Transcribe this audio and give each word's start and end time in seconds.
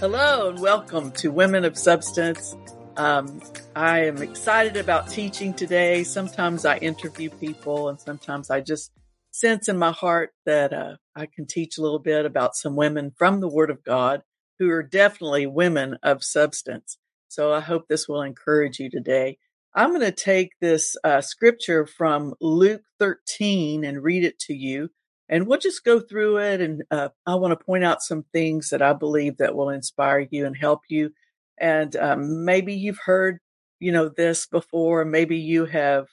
Hello 0.00 0.48
and 0.48 0.58
welcome 0.58 1.12
to 1.12 1.30
Women 1.30 1.66
of 1.66 1.76
Substance. 1.76 2.56
Um, 2.96 3.42
I 3.76 4.04
am 4.04 4.22
excited 4.22 4.78
about 4.78 5.10
teaching 5.10 5.52
today. 5.52 6.04
Sometimes 6.04 6.64
I 6.64 6.78
interview 6.78 7.28
people 7.28 7.90
and 7.90 8.00
sometimes 8.00 8.48
I 8.48 8.62
just 8.62 8.92
sense 9.30 9.68
in 9.68 9.76
my 9.76 9.92
heart 9.92 10.30
that 10.46 10.72
uh, 10.72 10.96
I 11.14 11.26
can 11.26 11.46
teach 11.46 11.76
a 11.76 11.82
little 11.82 11.98
bit 11.98 12.24
about 12.24 12.56
some 12.56 12.76
women 12.76 13.12
from 13.18 13.40
the 13.40 13.48
Word 13.48 13.68
of 13.68 13.84
God 13.84 14.22
who 14.58 14.70
are 14.70 14.82
definitely 14.82 15.46
women 15.46 15.98
of 16.02 16.24
substance. 16.24 16.96
So 17.28 17.52
I 17.52 17.60
hope 17.60 17.86
this 17.86 18.08
will 18.08 18.22
encourage 18.22 18.78
you 18.78 18.88
today. 18.88 19.36
I'm 19.74 19.90
going 19.90 20.00
to 20.00 20.12
take 20.12 20.52
this 20.62 20.96
uh, 21.04 21.20
scripture 21.20 21.86
from 21.86 22.32
Luke 22.40 22.84
13 23.00 23.84
and 23.84 24.02
read 24.02 24.24
it 24.24 24.38
to 24.46 24.54
you 24.54 24.88
and 25.30 25.46
we'll 25.46 25.58
just 25.58 25.84
go 25.84 26.00
through 26.00 26.36
it. 26.38 26.60
And 26.60 26.82
uh, 26.90 27.08
I 27.24 27.36
want 27.36 27.58
to 27.58 27.64
point 27.64 27.84
out 27.84 28.02
some 28.02 28.24
things 28.34 28.68
that 28.68 28.82
I 28.82 28.92
believe 28.92 29.38
that 29.38 29.54
will 29.54 29.70
inspire 29.70 30.26
you 30.30 30.44
and 30.44 30.54
help 30.54 30.80
you. 30.90 31.12
And 31.58 31.96
um, 31.96 32.44
maybe 32.44 32.74
you've 32.74 33.00
heard, 33.06 33.38
you 33.78 33.92
know, 33.92 34.10
this 34.10 34.46
before. 34.46 35.06
Maybe 35.06 35.38
you 35.38 35.64
have 35.64 36.08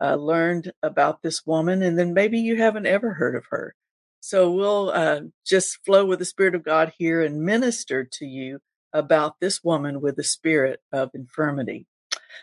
uh, 0.00 0.16
learned 0.16 0.72
about 0.82 1.22
this 1.22 1.46
woman, 1.46 1.82
and 1.82 1.96
then 1.96 2.14
maybe 2.14 2.40
you 2.40 2.56
haven't 2.56 2.86
ever 2.86 3.14
heard 3.14 3.36
of 3.36 3.44
her. 3.50 3.76
So 4.18 4.50
we'll 4.50 4.90
uh, 4.90 5.20
just 5.46 5.78
flow 5.84 6.04
with 6.04 6.18
the 6.18 6.24
Spirit 6.24 6.54
of 6.56 6.64
God 6.64 6.92
here 6.98 7.22
and 7.22 7.42
minister 7.44 8.08
to 8.18 8.24
you 8.24 8.58
about 8.92 9.40
this 9.40 9.64
woman 9.64 10.00
with 10.00 10.16
the 10.16 10.24
spirit 10.24 10.80
of 10.92 11.10
infirmity. 11.14 11.86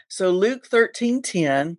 So 0.08 0.32
Luke 0.32 0.66
thirteen 0.66 1.22
ten 1.22 1.78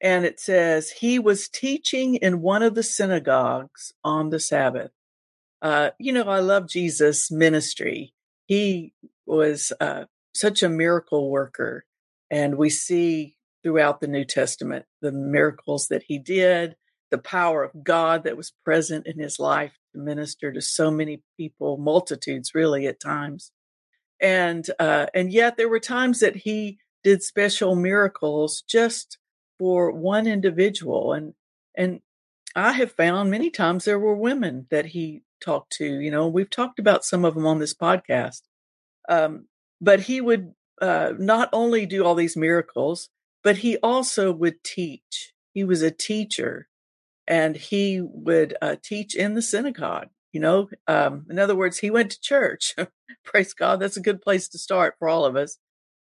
and 0.00 0.24
it 0.24 0.38
says 0.40 0.90
he 0.90 1.18
was 1.18 1.48
teaching 1.48 2.16
in 2.16 2.42
one 2.42 2.62
of 2.62 2.74
the 2.74 2.82
synagogues 2.82 3.92
on 4.04 4.30
the 4.30 4.40
Sabbath. 4.40 4.90
Uh, 5.62 5.90
you 5.98 6.12
know, 6.12 6.24
I 6.24 6.40
love 6.40 6.68
Jesus' 6.68 7.30
ministry. 7.30 8.12
He 8.46 8.92
was 9.26 9.72
uh, 9.80 10.04
such 10.34 10.62
a 10.62 10.68
miracle 10.68 11.30
worker, 11.30 11.84
and 12.30 12.56
we 12.56 12.70
see 12.70 13.36
throughout 13.62 14.00
the 14.00 14.06
New 14.06 14.24
Testament 14.24 14.84
the 15.00 15.12
miracles 15.12 15.88
that 15.88 16.04
he 16.06 16.18
did, 16.18 16.76
the 17.10 17.18
power 17.18 17.64
of 17.64 17.82
God 17.82 18.24
that 18.24 18.36
was 18.36 18.52
present 18.64 19.06
in 19.06 19.18
his 19.18 19.38
life 19.38 19.72
to 19.92 20.00
minister 20.00 20.52
to 20.52 20.60
so 20.60 20.90
many 20.90 21.22
people, 21.36 21.78
multitudes, 21.78 22.54
really, 22.54 22.86
at 22.86 23.00
times. 23.00 23.50
And 24.20 24.66
uh, 24.78 25.06
and 25.14 25.32
yet 25.32 25.56
there 25.56 25.68
were 25.68 25.80
times 25.80 26.20
that 26.20 26.36
he 26.36 26.78
did 27.02 27.22
special 27.22 27.76
miracles 27.76 28.62
just 28.68 29.18
for 29.58 29.90
one 29.90 30.26
individual 30.26 31.12
and 31.12 31.34
and 31.76 32.00
I 32.54 32.72
have 32.72 32.92
found 32.92 33.30
many 33.30 33.50
times 33.50 33.84
there 33.84 33.98
were 33.98 34.16
women 34.16 34.66
that 34.70 34.86
he 34.86 35.22
talked 35.42 35.72
to. 35.72 35.84
You 35.84 36.10
know, 36.10 36.26
we've 36.26 36.48
talked 36.48 36.78
about 36.78 37.04
some 37.04 37.24
of 37.24 37.34
them 37.34 37.46
on 37.46 37.58
this 37.58 37.74
podcast. 37.74 38.40
Um, 39.10 39.46
but 39.80 40.00
he 40.00 40.22
would 40.22 40.54
uh, 40.80 41.12
not 41.18 41.50
only 41.52 41.84
do 41.84 42.04
all 42.04 42.14
these 42.14 42.36
miracles, 42.36 43.10
but 43.44 43.58
he 43.58 43.76
also 43.78 44.32
would 44.32 44.64
teach. 44.64 45.34
He 45.52 45.64
was 45.64 45.82
a 45.82 45.90
teacher, 45.90 46.68
and 47.26 47.56
he 47.56 48.00
would 48.00 48.56
uh, 48.60 48.76
teach 48.82 49.14
in 49.14 49.34
the 49.34 49.42
synagogue. 49.42 50.08
You 50.32 50.40
know, 50.40 50.68
um, 50.86 51.26
in 51.30 51.38
other 51.38 51.54
words, 51.54 51.78
he 51.78 51.90
went 51.90 52.10
to 52.12 52.20
church. 52.20 52.74
Praise 53.24 53.54
God, 53.54 53.80
that's 53.80 53.96
a 53.96 54.02
good 54.02 54.20
place 54.20 54.48
to 54.48 54.58
start 54.58 54.96
for 54.98 55.08
all 55.08 55.24
of 55.24 55.36
us, 55.36 55.58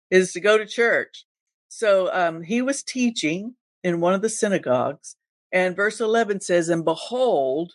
is 0.09 0.33
to 0.33 0.39
go 0.39 0.57
to 0.57 0.65
church. 0.65 1.25
So 1.67 2.11
um, 2.13 2.43
he 2.43 2.61
was 2.61 2.83
teaching 2.83 3.55
in 3.83 4.01
one 4.01 4.13
of 4.13 4.21
the 4.21 4.29
synagogues, 4.29 5.15
and 5.51 5.75
verse 5.75 5.99
11 5.99 6.41
says, 6.41 6.69
And 6.69 6.83
behold, 6.83 7.73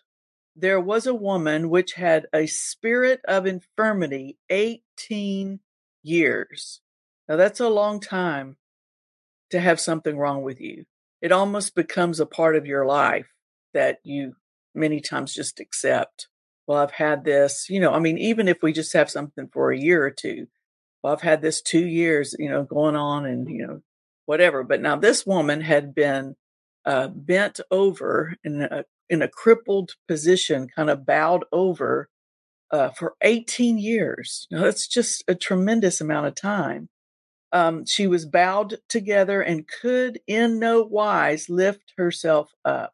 there 0.57 0.81
was 0.81 1.07
a 1.07 1.15
woman 1.15 1.71
which 1.71 1.95
had 1.95 2.27
a 2.34 2.47
spirit 2.47 3.21
of 3.27 3.47
infirmity 3.47 4.37
18 4.49 5.61
years. 6.03 6.81
Now, 7.29 7.37
that's 7.37 7.61
a 7.61 7.69
long 7.69 8.00
time 8.00 8.56
to 9.50 9.61
have 9.61 9.81
something 9.81 10.17
wrong 10.17 10.43
with 10.43 10.61
you. 10.61 10.84
It 11.23 11.33
almost 11.33 11.75
becomes 11.75 12.21
a 12.21 12.27
part 12.27 12.56
of 12.56 12.67
your 12.67 12.87
life 12.87 13.29
that 13.75 13.99
you 14.05 14.34
many 14.75 15.00
times 15.00 15.34
just 15.34 15.61
accept. 15.61 16.29
Well, 16.67 16.79
I've 16.79 16.93
had 16.93 17.25
this, 17.25 17.69
you 17.69 17.81
know, 17.81 17.93
I 17.93 17.99
mean, 17.99 18.19
even 18.19 18.49
if 18.49 18.62
we 18.62 18.73
just 18.73 18.93
have 18.93 19.11
something 19.11 19.49
for 19.53 19.71
a 19.71 19.79
year 19.79 20.05
or 20.05 20.11
two, 20.11 20.47
well, 21.03 21.12
I've 21.12 21.22
had 21.22 21.43
this 21.43 21.62
two 21.62 21.87
years, 21.87 22.34
you 22.38 22.49
know, 22.50 22.65
going 22.65 22.97
on 22.97 23.27
and, 23.27 23.49
you 23.49 23.66
know, 23.66 23.83
whatever. 24.27 24.62
But 24.62 24.81
now 24.81 24.97
this 24.97 25.27
woman 25.27 25.61
had 25.61 25.94
been 25.94 26.37
uh, 26.84 27.09
bent 27.09 27.61
over 27.71 28.34
in 28.44 28.62
a, 28.62 28.84
in 29.09 29.22
a 29.22 29.28
crippled 29.28 29.93
position, 30.09 30.69
kind 30.75 30.91
of 30.91 31.06
bowed 31.06 31.44
over 31.53 32.09
uh, 32.71 32.91
for 32.91 33.15
18 33.22 33.78
years. 33.78 34.47
Now 34.50 34.62
that's 34.62 34.87
just 34.87 35.25
a 35.27 35.34
tremendous 35.34 36.00
amount 36.00 36.27
of 36.27 36.34
time. 36.34 36.88
Um, 37.53 37.84
she 37.84 38.06
was 38.06 38.27
bowed 38.27 38.77
together 38.88 39.43
and 39.43 39.67
could 39.67 40.21
in 40.27 40.61
no 40.61 40.82
wise 40.82 41.49
lift 41.49 41.94
herself 41.97 42.53
up. 42.65 42.93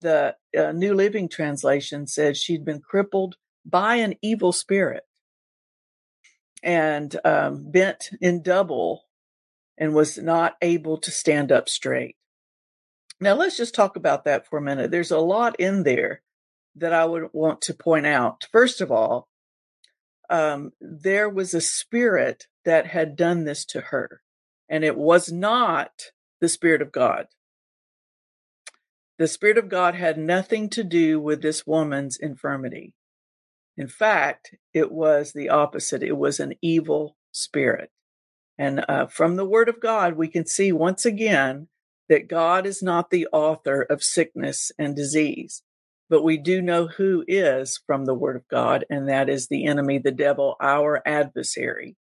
The 0.00 0.34
uh, 0.58 0.72
New 0.72 0.94
Living 0.94 1.28
Translation 1.28 2.06
says 2.06 2.36
she'd 2.36 2.64
been 2.64 2.80
crippled 2.80 3.36
by 3.64 3.96
an 3.96 4.14
evil 4.22 4.52
spirit 4.52 5.04
and 6.66 7.16
um, 7.24 7.70
bent 7.70 8.10
in 8.20 8.42
double 8.42 9.04
and 9.78 9.94
was 9.94 10.18
not 10.18 10.56
able 10.60 10.98
to 10.98 11.12
stand 11.12 11.52
up 11.52 11.68
straight. 11.68 12.16
Now, 13.20 13.34
let's 13.34 13.56
just 13.56 13.74
talk 13.74 13.96
about 13.96 14.24
that 14.24 14.46
for 14.46 14.58
a 14.58 14.62
minute. 14.62 14.90
There's 14.90 15.12
a 15.12 15.18
lot 15.18 15.58
in 15.60 15.84
there 15.84 16.22
that 16.74 16.92
I 16.92 17.04
would 17.04 17.28
want 17.32 17.62
to 17.62 17.74
point 17.74 18.04
out. 18.04 18.46
First 18.52 18.80
of 18.80 18.90
all, 18.90 19.28
um, 20.28 20.72
there 20.80 21.28
was 21.28 21.54
a 21.54 21.60
spirit 21.60 22.48
that 22.64 22.88
had 22.88 23.16
done 23.16 23.44
this 23.44 23.64
to 23.66 23.80
her, 23.80 24.20
and 24.68 24.84
it 24.84 24.96
was 24.96 25.30
not 25.30 25.92
the 26.40 26.48
Spirit 26.48 26.82
of 26.82 26.90
God. 26.90 27.26
The 29.18 29.28
Spirit 29.28 29.56
of 29.56 29.68
God 29.68 29.94
had 29.94 30.18
nothing 30.18 30.68
to 30.70 30.82
do 30.82 31.20
with 31.20 31.42
this 31.42 31.64
woman's 31.64 32.18
infirmity. 32.18 32.92
In 33.76 33.88
fact, 33.88 34.54
it 34.72 34.90
was 34.90 35.32
the 35.32 35.50
opposite. 35.50 36.02
It 36.02 36.16
was 36.16 36.40
an 36.40 36.54
evil 36.62 37.16
spirit. 37.32 37.90
And 38.58 38.84
uh, 38.88 39.06
from 39.06 39.36
the 39.36 39.44
Word 39.44 39.68
of 39.68 39.80
God, 39.80 40.16
we 40.16 40.28
can 40.28 40.46
see 40.46 40.72
once 40.72 41.04
again 41.04 41.68
that 42.08 42.28
God 42.28 42.66
is 42.66 42.82
not 42.82 43.10
the 43.10 43.26
author 43.32 43.82
of 43.82 44.02
sickness 44.02 44.72
and 44.78 44.96
disease, 44.96 45.62
but 46.08 46.22
we 46.22 46.38
do 46.38 46.62
know 46.62 46.86
who 46.86 47.24
is 47.28 47.80
from 47.86 48.04
the 48.04 48.14
Word 48.14 48.36
of 48.36 48.48
God, 48.48 48.84
and 48.88 49.08
that 49.08 49.28
is 49.28 49.48
the 49.48 49.66
enemy, 49.66 49.98
the 49.98 50.12
devil, 50.12 50.56
our 50.60 51.02
adversary. 51.06 51.96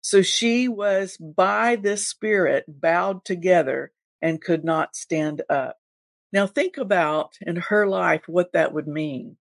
So 0.00 0.22
she 0.22 0.68
was 0.68 1.16
by 1.16 1.76
this 1.76 2.06
spirit 2.06 2.64
bowed 2.68 3.24
together 3.24 3.92
and 4.20 4.42
could 4.42 4.64
not 4.64 4.96
stand 4.96 5.42
up. 5.48 5.76
Now 6.32 6.46
think 6.46 6.76
about 6.76 7.32
in 7.40 7.56
her 7.56 7.86
life 7.86 8.22
what 8.26 8.52
that 8.52 8.74
would 8.74 8.88
mean. 8.88 9.36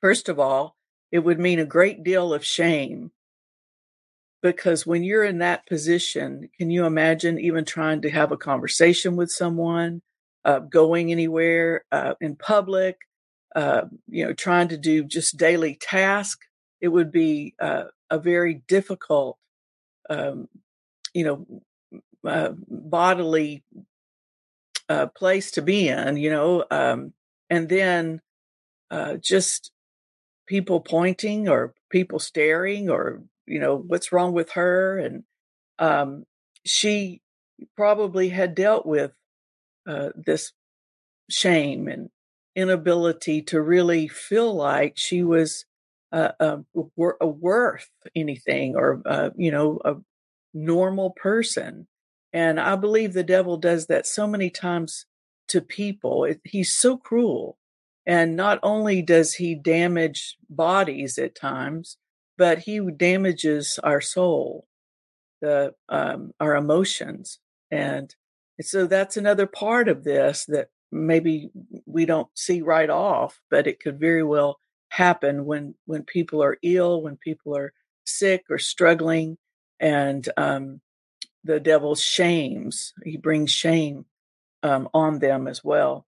First 0.00 0.28
of 0.28 0.38
all, 0.38 0.76
it 1.10 1.20
would 1.20 1.38
mean 1.38 1.58
a 1.58 1.64
great 1.64 2.02
deal 2.02 2.34
of 2.34 2.44
shame 2.44 3.12
because 4.42 4.86
when 4.86 5.02
you're 5.02 5.24
in 5.24 5.38
that 5.38 5.66
position, 5.66 6.48
can 6.58 6.70
you 6.70 6.86
imagine 6.86 7.38
even 7.38 7.64
trying 7.64 8.02
to 8.02 8.10
have 8.10 8.32
a 8.32 8.36
conversation 8.36 9.16
with 9.16 9.30
someone, 9.30 10.02
uh, 10.44 10.60
going 10.60 11.10
anywhere 11.10 11.84
uh, 11.90 12.14
in 12.20 12.36
public, 12.36 12.96
uh, 13.56 13.82
you 14.08 14.24
know, 14.24 14.32
trying 14.32 14.68
to 14.68 14.76
do 14.76 15.04
just 15.04 15.36
daily 15.36 15.74
tasks? 15.74 16.46
It 16.80 16.88
would 16.88 17.10
be 17.10 17.54
uh, 17.58 17.84
a 18.10 18.18
very 18.18 18.62
difficult, 18.68 19.38
um, 20.10 20.48
you 21.14 21.24
know, 21.24 22.00
uh, 22.24 22.52
bodily 22.68 23.64
uh, 24.88 25.06
place 25.06 25.52
to 25.52 25.62
be 25.62 25.88
in, 25.88 26.16
you 26.16 26.30
know, 26.30 26.64
um, 26.70 27.12
and 27.50 27.68
then 27.68 28.20
just 29.20 29.72
people 30.46 30.80
pointing 30.80 31.48
or 31.48 31.74
people 31.90 32.18
staring 32.18 32.88
or 32.90 33.22
you 33.46 33.60
know, 33.60 33.76
what's 33.76 34.12
wrong 34.12 34.32
with 34.32 34.52
her? 34.52 34.98
And 34.98 35.24
um, 35.78 36.24
she 36.64 37.22
probably 37.76 38.28
had 38.28 38.54
dealt 38.54 38.84
with 38.84 39.12
uh, 39.88 40.10
this 40.14 40.52
shame 41.30 41.88
and 41.88 42.10
inability 42.54 43.42
to 43.42 43.60
really 43.60 44.08
feel 44.08 44.54
like 44.54 44.94
she 44.96 45.22
was 45.22 45.64
uh, 46.12 46.32
uh, 46.40 46.58
a 47.20 47.26
worth 47.26 47.88
anything 48.14 48.76
or, 48.76 49.02
uh, 49.06 49.30
you 49.36 49.50
know, 49.50 49.80
a 49.84 49.94
normal 50.54 51.10
person. 51.10 51.86
And 52.32 52.58
I 52.60 52.76
believe 52.76 53.12
the 53.12 53.22
devil 53.22 53.56
does 53.56 53.86
that 53.86 54.06
so 54.06 54.26
many 54.26 54.50
times 54.50 55.06
to 55.48 55.60
people. 55.60 56.24
It, 56.24 56.40
he's 56.44 56.76
so 56.76 56.96
cruel. 56.96 57.58
And 58.06 58.36
not 58.36 58.60
only 58.62 59.02
does 59.02 59.34
he 59.34 59.54
damage 59.54 60.36
bodies 60.48 61.18
at 61.18 61.34
times, 61.34 61.98
but 62.38 62.60
he 62.60 62.80
damages 62.96 63.80
our 63.82 64.00
soul, 64.00 64.66
the 65.40 65.74
um, 65.88 66.32
our 66.38 66.54
emotions, 66.54 67.38
and 67.70 68.14
so 68.60 68.86
that's 68.86 69.16
another 69.16 69.46
part 69.46 69.88
of 69.88 70.04
this 70.04 70.44
that 70.46 70.68
maybe 70.92 71.50
we 71.84 72.06
don't 72.06 72.28
see 72.34 72.62
right 72.62 72.88
off, 72.88 73.40
but 73.50 73.66
it 73.66 73.80
could 73.80 73.98
very 74.00 74.22
well 74.22 74.58
happen 74.90 75.44
when 75.44 75.74
when 75.86 76.04
people 76.04 76.42
are 76.42 76.58
ill, 76.62 77.02
when 77.02 77.16
people 77.16 77.56
are 77.56 77.72
sick 78.04 78.44
or 78.50 78.58
struggling, 78.58 79.36
and 79.80 80.28
um, 80.36 80.80
the 81.44 81.60
devil 81.60 81.94
shames. 81.94 82.92
He 83.04 83.16
brings 83.16 83.50
shame 83.50 84.06
um, 84.62 84.88
on 84.94 85.18
them 85.18 85.48
as 85.48 85.64
well. 85.64 86.05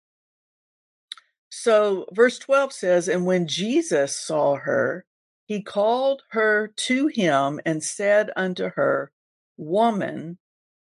So, 1.60 2.06
verse 2.12 2.38
12 2.38 2.72
says, 2.72 3.08
And 3.08 3.26
when 3.26 3.48
Jesus 3.48 4.16
saw 4.16 4.54
her, 4.58 5.04
he 5.44 5.60
called 5.60 6.22
her 6.30 6.68
to 6.68 7.08
him 7.08 7.60
and 7.66 7.82
said 7.82 8.30
unto 8.36 8.70
her, 8.76 9.10
Woman, 9.56 10.38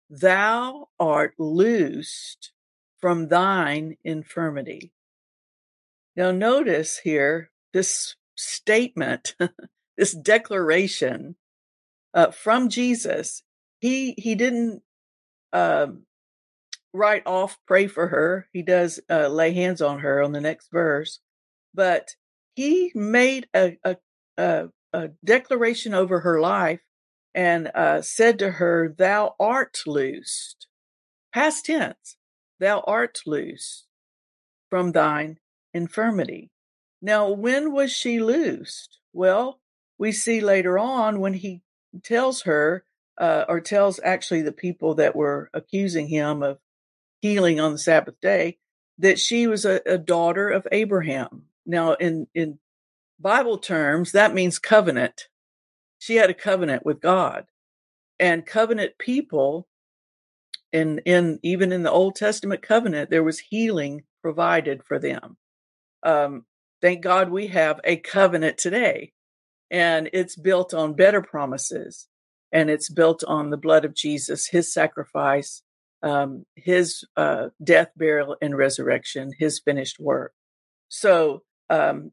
thou 0.09 0.89
art 0.99 1.35
loosed 1.37 2.51
from 2.99 3.27
thine 3.27 3.97
infirmity. 4.03 4.91
Now, 6.15 6.31
notice 6.31 6.97
here 6.97 7.51
this 7.71 8.15
statement, 8.35 9.35
this 9.97 10.13
declaration 10.13 11.35
uh, 12.11 12.31
from 12.31 12.69
Jesus. 12.69 13.43
He 13.77 14.15
he 14.17 14.33
didn't 14.33 14.81
uh, 15.53 15.87
right 16.95 17.23
off 17.25 17.57
pray 17.67 17.87
for 17.87 18.07
her. 18.07 18.47
He 18.53 18.61
does 18.61 18.99
uh, 19.09 19.27
lay 19.27 19.53
hands 19.53 19.81
on 19.81 19.99
her 19.99 20.21
on 20.21 20.31
the 20.31 20.41
next 20.41 20.69
verse, 20.71 21.19
but 21.73 22.15
he 22.55 22.91
made 22.95 23.47
a 23.53 23.77
a, 23.83 23.97
a, 24.37 24.69
a 24.93 25.09
declaration 25.23 25.93
over 25.93 26.21
her 26.21 26.39
life 26.39 26.79
and 27.33 27.69
uh, 27.75 28.01
said 28.01 28.39
to 28.39 28.51
her, 28.51 28.93
"Thou 28.97 29.35
art 29.39 29.79
loosed." 29.85 30.67
Past 31.33 31.65
tense. 31.65 32.17
Thou 32.59 32.79
art 32.87 33.19
loosed 33.25 33.87
from 34.69 34.93
thine 34.93 35.39
infirmity. 35.73 36.49
Now, 37.01 37.29
when 37.29 37.73
was 37.73 37.91
she 37.91 38.21
loosed? 38.21 38.99
Well, 39.11 39.59
we 39.97 40.13
see 40.13 40.39
later 40.39 40.79
on 40.79 41.19
when 41.19 41.33
he 41.33 41.61
tells 42.03 42.43
her, 42.43 42.85
uh, 43.17 43.45
or 43.47 43.59
tells 43.59 43.99
actually 44.03 44.41
the 44.41 44.51
people 44.53 44.95
that 44.95 45.15
were 45.15 45.49
accusing 45.53 46.07
him 46.07 46.41
of 46.41 46.59
healing 47.25 47.59
on 47.59 47.71
the 47.71 47.79
Sabbath 47.79 48.19
day, 48.21 48.59
that 48.99 49.17
she 49.19 49.47
was 49.47 49.65
a, 49.65 49.81
a 49.87 49.97
daughter 49.97 50.47
of 50.49 50.67
Abraham. 50.71 51.45
Now, 51.65 51.93
in, 51.93 52.27
in 52.35 52.59
Bible 53.19 53.57
terms, 53.57 54.11
that 54.11 54.35
means 54.35 54.59
covenant. 54.59 55.23
She 55.97 56.17
had 56.17 56.29
a 56.29 56.35
covenant 56.35 56.85
with 56.85 57.01
God. 57.01 57.45
And 58.19 58.45
covenant 58.45 58.99
people, 58.99 59.67
in, 60.71 60.99
in 60.99 61.39
even 61.41 61.71
in 61.71 61.81
the 61.81 61.91
Old 61.91 62.15
Testament 62.15 62.61
covenant, 62.61 63.09
there 63.09 63.23
was 63.23 63.39
healing 63.39 64.03
provided 64.21 64.83
for 64.83 64.99
them. 64.99 65.37
Um, 66.03 66.45
thank 66.79 67.01
God 67.01 67.31
we 67.31 67.47
have 67.47 67.79
a 67.83 67.97
covenant 67.97 68.59
today, 68.59 69.13
and 69.71 70.09
it's 70.13 70.35
built 70.35 70.73
on 70.75 70.93
better 70.93 71.23
promises, 71.23 72.07
and 72.51 72.69
it's 72.69 72.89
built 72.89 73.23
on 73.23 73.49
the 73.49 73.57
blood 73.57 73.83
of 73.83 73.95
Jesus, 73.95 74.47
His 74.47 74.71
sacrifice, 74.71 75.63
um, 76.05 76.45
his 76.55 77.03
uh, 77.17 77.49
death, 77.61 77.89
burial, 77.97 78.37
and 78.41 78.55
resurrection, 78.55 79.31
his 79.37 79.59
finished 79.59 79.99
work. 79.99 80.33
So 80.87 81.41
um, 81.69 82.11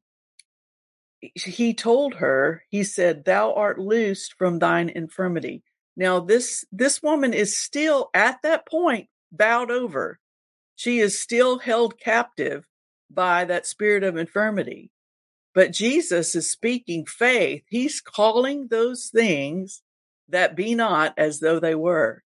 he 1.21 1.75
told 1.75 2.15
her, 2.15 2.65
he 2.71 2.83
said, 2.83 3.25
"Thou 3.25 3.53
art 3.53 3.79
loosed 3.79 4.35
from 4.39 4.59
thine 4.59 4.89
infirmity." 4.89 5.63
Now 5.95 6.21
this 6.21 6.65
this 6.73 7.03
woman 7.03 7.35
is 7.35 7.57
still 7.57 8.09
at 8.15 8.41
that 8.43 8.67
point 8.67 9.09
bowed 9.31 9.71
over. 9.71 10.19
She 10.75 10.99
is 10.99 11.21
still 11.21 11.59
held 11.59 12.01
captive 12.01 12.67
by 13.11 13.45
that 13.45 13.67
spirit 13.67 14.05
of 14.05 14.17
infirmity. 14.17 14.91
But 15.55 15.73
Jesus 15.73 16.35
is 16.35 16.51
speaking 16.51 17.05
faith. 17.05 17.63
He's 17.69 18.01
calling 18.01 18.69
those 18.69 19.11
things 19.13 19.83
that 20.31 20.57
be 20.57 20.75
not 20.75 21.13
as 21.19 21.41
though 21.41 21.61
they 21.61 21.75
were 21.75 22.23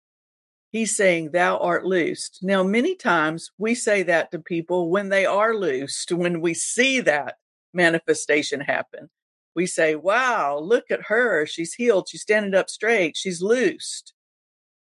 he's 0.75 0.93
saying, 0.93 1.31
Thou 1.31 1.57
art 1.57 1.85
loosed. 1.85 2.39
Now, 2.41 2.61
many 2.61 2.95
times 2.95 3.49
we 3.57 3.75
say 3.75 4.03
that 4.03 4.31
to 4.31 4.39
people 4.39 4.89
when 4.89 5.07
they 5.07 5.25
are 5.25 5.55
loosed, 5.55 6.11
when 6.11 6.41
we 6.41 6.53
see 6.53 6.99
that 7.01 7.35
manifestation 7.73 8.59
happen. 8.59 9.09
We 9.55 9.67
say, 9.67 9.95
Wow, 9.95 10.59
look 10.59 10.91
at 10.91 11.03
her. 11.03 11.45
She's 11.45 11.73
healed. 11.73 12.09
She's 12.09 12.23
standing 12.23 12.53
up 12.53 12.69
straight. 12.69 13.15
She's 13.15 13.41
loosed. 13.41 14.13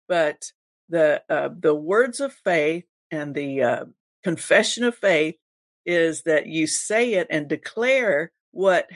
But 0.09 0.53
the, 0.89 1.23
uh, 1.29 1.51
the 1.59 1.75
words 1.75 2.21
of 2.21 2.33
faith 2.33 2.85
and 3.11 3.35
the 3.35 3.63
uh, 3.63 3.85
confession 4.23 4.85
of 4.85 4.95
faith 4.95 5.35
is 5.85 6.23
that 6.23 6.47
you 6.47 6.69
say 6.69 7.15
it 7.15 7.27
and 7.31 7.49
declare 7.49 8.31
what 8.53 8.89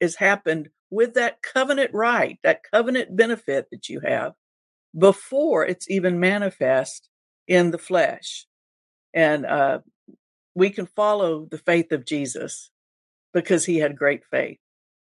has 0.00 0.14
happened 0.14 0.70
with 0.88 1.14
that 1.14 1.42
covenant 1.42 1.90
right, 1.92 2.38
that 2.42 2.62
covenant 2.72 3.14
benefit 3.14 3.68
that 3.70 3.90
you 3.90 4.00
have 4.00 4.32
before 4.96 5.66
it's 5.66 5.90
even 5.90 6.20
manifest 6.20 7.08
in 7.48 7.70
the 7.70 7.78
flesh. 7.78 8.46
And 9.14 9.46
uh, 9.46 9.80
we 10.54 10.70
can 10.70 10.86
follow 10.86 11.46
the 11.50 11.58
faith 11.58 11.92
of 11.92 12.04
Jesus 12.04 12.70
because 13.32 13.64
he 13.64 13.78
had 13.78 13.96
great 13.96 14.22
faith. 14.30 14.58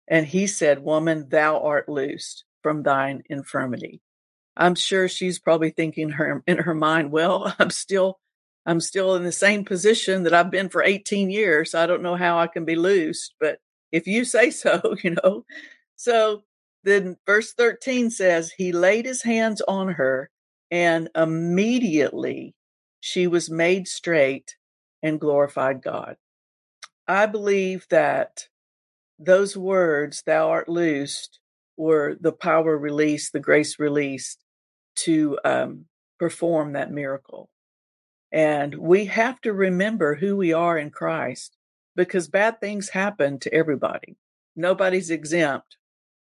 And 0.09 0.27
he 0.27 0.47
said, 0.47 0.83
Woman, 0.83 1.29
thou 1.29 1.61
art 1.61 1.89
loosed 1.89 2.45
from 2.63 2.83
thine 2.83 3.23
infirmity. 3.29 4.01
I'm 4.57 4.75
sure 4.75 5.09
she's 5.09 5.39
probably 5.39 5.71
thinking 5.71 6.11
her 6.11 6.43
in 6.47 6.59
her 6.59 6.75
mind, 6.75 7.11
well, 7.11 7.55
I'm 7.59 7.71
still 7.71 8.19
I'm 8.65 8.81
still 8.81 9.15
in 9.15 9.23
the 9.23 9.33
same 9.33 9.65
position 9.65 10.25
that 10.25 10.35
I've 10.35 10.51
been 10.51 10.69
for 10.69 10.83
18 10.83 11.31
years. 11.31 11.75
I 11.75 11.87
don't 11.87 12.03
know 12.03 12.17
how 12.17 12.41
I 12.41 12.49
can 12.49 12.65
be 12.65 12.75
loosed, 12.75 13.35
but 13.39 13.59
if 13.93 14.09
you 14.09 14.25
say 14.25 14.51
so, 14.51 14.97
you 15.03 15.17
know. 15.23 15.45
So 15.95 16.43
then 16.87 17.17
verse 17.27 17.53
13 17.53 18.11
says, 18.11 18.53
He 18.53 18.71
laid 18.71 19.07
his 19.07 19.23
hands 19.23 19.61
on 19.67 19.95
her, 19.95 20.31
and 20.71 21.11
immediately 21.17 22.55
she 23.01 23.27
was 23.27 23.51
made 23.51 23.89
straight 23.89 24.57
and 25.03 25.21
glorified 25.21 25.83
God. 25.83 26.17
I 27.09 27.27
believe 27.27 27.87
that 27.91 28.47
those 29.19 29.57
words, 29.57 30.23
Thou 30.23 30.49
art 30.49 30.69
loosed, 30.69 31.41
were 31.77 32.17
the 32.21 32.33
power 32.33 32.79
released, 32.79 33.33
the 33.33 33.41
grace 33.41 33.81
released 33.81 34.45
to 34.97 35.41
um, 35.45 35.87
perform 36.21 36.73
that 36.73 36.93
miracle. 36.93 37.51
And 38.31 38.77
we 38.77 39.07
have 39.07 39.41
to 39.41 39.53
remember 39.53 40.15
who 40.15 40.37
we 40.37 40.53
are 40.53 40.79
in 40.79 40.91
Christ 40.91 41.57
because 41.97 42.29
bad 42.29 42.61
things 42.61 42.91
happen 42.91 43.41
to 43.41 43.53
everybody. 43.53 44.17
Nobody's 44.55 45.11
exempt 45.11 45.77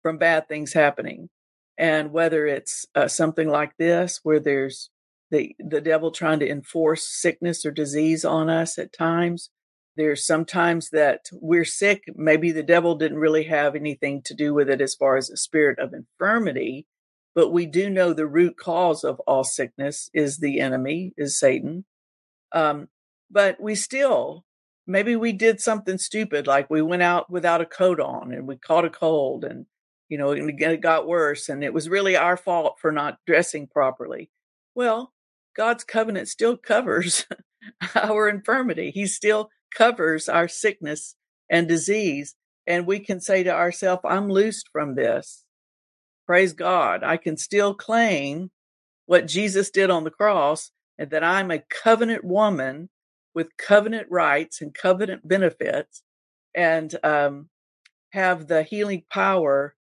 from 0.01 0.17
bad 0.17 0.47
things 0.47 0.73
happening. 0.73 1.29
And 1.77 2.11
whether 2.11 2.45
it's 2.45 2.85
uh, 2.95 3.07
something 3.07 3.47
like 3.47 3.77
this, 3.77 4.19
where 4.23 4.39
there's 4.39 4.89
the, 5.31 5.55
the 5.59 5.81
devil 5.81 6.11
trying 6.11 6.39
to 6.39 6.49
enforce 6.49 7.07
sickness 7.07 7.65
or 7.65 7.71
disease 7.71 8.25
on 8.25 8.49
us 8.49 8.77
at 8.77 8.91
times, 8.91 9.49
there's 9.95 10.25
sometimes 10.25 10.89
that 10.91 11.25
we're 11.31 11.65
sick. 11.65 12.03
Maybe 12.15 12.51
the 12.51 12.63
devil 12.63 12.95
didn't 12.95 13.19
really 13.19 13.43
have 13.45 13.75
anything 13.75 14.21
to 14.25 14.33
do 14.33 14.53
with 14.53 14.69
it 14.69 14.81
as 14.81 14.95
far 14.95 15.17
as 15.17 15.29
a 15.29 15.37
spirit 15.37 15.79
of 15.79 15.93
infirmity, 15.93 16.85
but 17.35 17.49
we 17.51 17.65
do 17.65 17.89
know 17.89 18.13
the 18.13 18.27
root 18.27 18.57
cause 18.57 19.03
of 19.03 19.19
all 19.21 19.43
sickness 19.43 20.09
is 20.13 20.37
the 20.37 20.59
enemy, 20.59 21.13
is 21.17 21.39
Satan. 21.39 21.85
Um, 22.51 22.87
but 23.29 23.61
we 23.61 23.75
still 23.75 24.45
maybe 24.89 25.15
we 25.15 25.31
did 25.31 25.61
something 25.61 25.99
stupid 25.99 26.47
like 26.47 26.69
we 26.69 26.81
went 26.81 27.03
out 27.03 27.29
without 27.29 27.61
a 27.61 27.65
coat 27.65 27.99
on 27.99 28.33
and 28.33 28.47
we 28.47 28.57
caught 28.57 28.85
a 28.85 28.89
cold 28.89 29.45
and 29.45 29.67
you 30.09 30.17
know, 30.17 30.31
and 30.31 30.49
it 30.49 30.81
got 30.81 31.07
worse. 31.07 31.49
And 31.49 31.63
it 31.63 31.73
was 31.73 31.87
really 31.87 32.15
our 32.15 32.35
fault 32.35 32.77
for 32.81 32.91
not 32.91 33.19
dressing 33.25 33.67
properly. 33.67 34.29
Well, 34.75 35.13
God's 35.55 35.83
covenant 35.83 36.27
still 36.27 36.57
covers 36.57 37.25
our 37.95 38.27
infirmity. 38.27 38.91
He 38.91 39.05
still 39.05 39.49
covers 39.73 40.27
our 40.27 40.47
sickness 40.47 41.15
and 41.49 41.67
disease. 41.67 42.35
And 42.65 42.85
we 42.85 42.99
can 42.99 43.19
say 43.19 43.43
to 43.43 43.51
ourselves, 43.51 44.01
I'm 44.03 44.29
loosed 44.29 44.69
from 44.71 44.95
this. 44.95 45.45
Praise 46.25 46.53
God. 46.53 47.03
I 47.03 47.17
can 47.17 47.37
still 47.37 47.73
claim 47.73 48.51
what 49.05 49.27
Jesus 49.27 49.71
did 49.71 49.89
on 49.89 50.03
the 50.03 50.11
cross 50.11 50.71
and 50.97 51.09
that 51.11 51.23
I'm 51.23 51.49
a 51.49 51.63
covenant 51.83 52.23
woman 52.23 52.89
with 53.33 53.57
covenant 53.57 54.07
rights 54.09 54.61
and 54.61 54.73
covenant 54.73 55.27
benefits 55.27 56.03
and 56.55 56.93
um, 57.03 57.49
have 58.11 58.47
the 58.47 58.63
healing 58.63 59.03
power 59.09 59.75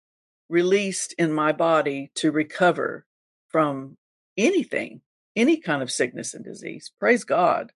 released 0.48 1.14
in 1.18 1.32
my 1.32 1.52
body 1.52 2.10
to 2.16 2.32
recover 2.32 3.04
from 3.48 3.96
anything, 4.36 5.00
any 5.36 5.58
kind 5.58 5.82
of 5.82 5.90
sickness 5.90 6.34
and 6.34 6.44
disease. 6.44 6.92
Praise 6.98 7.24
God. 7.24 7.72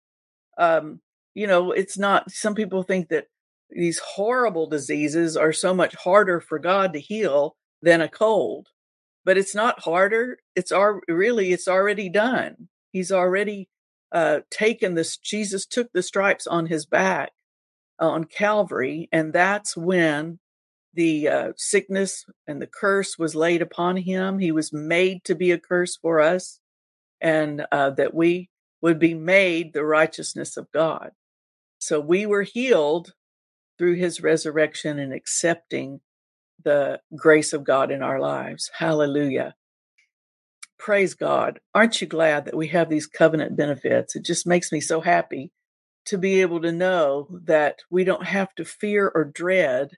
Um, 0.58 1.00
you 1.34 1.46
know, 1.46 1.72
it's 1.72 1.98
not, 1.98 2.30
some 2.30 2.54
people 2.54 2.82
think 2.82 3.08
that 3.08 3.26
these 3.70 3.98
horrible 3.98 4.66
diseases 4.66 5.36
are 5.36 5.52
so 5.52 5.74
much 5.74 5.94
harder 5.94 6.40
for 6.40 6.58
God 6.58 6.92
to 6.92 7.00
heal 7.00 7.56
than 7.82 8.00
a 8.00 8.08
cold, 8.08 8.68
but 9.24 9.38
it's 9.38 9.54
not 9.54 9.80
harder. 9.80 10.38
It's 10.56 10.72
our, 10.72 11.00
really, 11.06 11.52
it's 11.52 11.68
already 11.68 12.08
done. 12.08 12.68
He's 12.92 13.12
already 13.12 13.68
uh, 14.10 14.40
taken 14.50 14.94
this, 14.94 15.16
Jesus 15.16 15.66
took 15.66 15.92
the 15.92 16.02
stripes 16.02 16.46
on 16.46 16.66
his 16.66 16.86
back 16.86 17.32
on 18.00 18.24
Calvary, 18.24 19.08
and 19.12 19.32
that's 19.32 19.76
when 19.76 20.38
the 20.98 21.28
uh, 21.28 21.52
sickness 21.56 22.26
and 22.48 22.60
the 22.60 22.66
curse 22.66 23.16
was 23.16 23.36
laid 23.36 23.62
upon 23.62 23.96
him. 23.96 24.40
He 24.40 24.50
was 24.50 24.72
made 24.72 25.22
to 25.26 25.36
be 25.36 25.52
a 25.52 25.58
curse 25.58 25.96
for 25.96 26.18
us, 26.20 26.58
and 27.20 27.64
uh, 27.70 27.90
that 27.90 28.14
we 28.14 28.50
would 28.82 28.98
be 28.98 29.14
made 29.14 29.72
the 29.72 29.84
righteousness 29.84 30.56
of 30.56 30.66
God. 30.72 31.12
So 31.78 32.00
we 32.00 32.26
were 32.26 32.42
healed 32.42 33.12
through 33.78 33.94
his 33.94 34.20
resurrection 34.20 34.98
and 34.98 35.12
accepting 35.12 36.00
the 36.64 36.98
grace 37.14 37.52
of 37.52 37.62
God 37.62 37.92
in 37.92 38.02
our 38.02 38.18
lives. 38.18 38.68
Hallelujah. 38.76 39.54
Praise 40.80 41.14
God. 41.14 41.60
Aren't 41.76 42.00
you 42.00 42.08
glad 42.08 42.44
that 42.46 42.56
we 42.56 42.66
have 42.68 42.90
these 42.90 43.06
covenant 43.06 43.56
benefits? 43.56 44.16
It 44.16 44.24
just 44.24 44.48
makes 44.48 44.72
me 44.72 44.80
so 44.80 45.00
happy 45.00 45.52
to 46.06 46.18
be 46.18 46.40
able 46.40 46.60
to 46.62 46.72
know 46.72 47.28
that 47.44 47.76
we 47.88 48.02
don't 48.02 48.26
have 48.26 48.52
to 48.56 48.64
fear 48.64 49.12
or 49.14 49.24
dread 49.24 49.90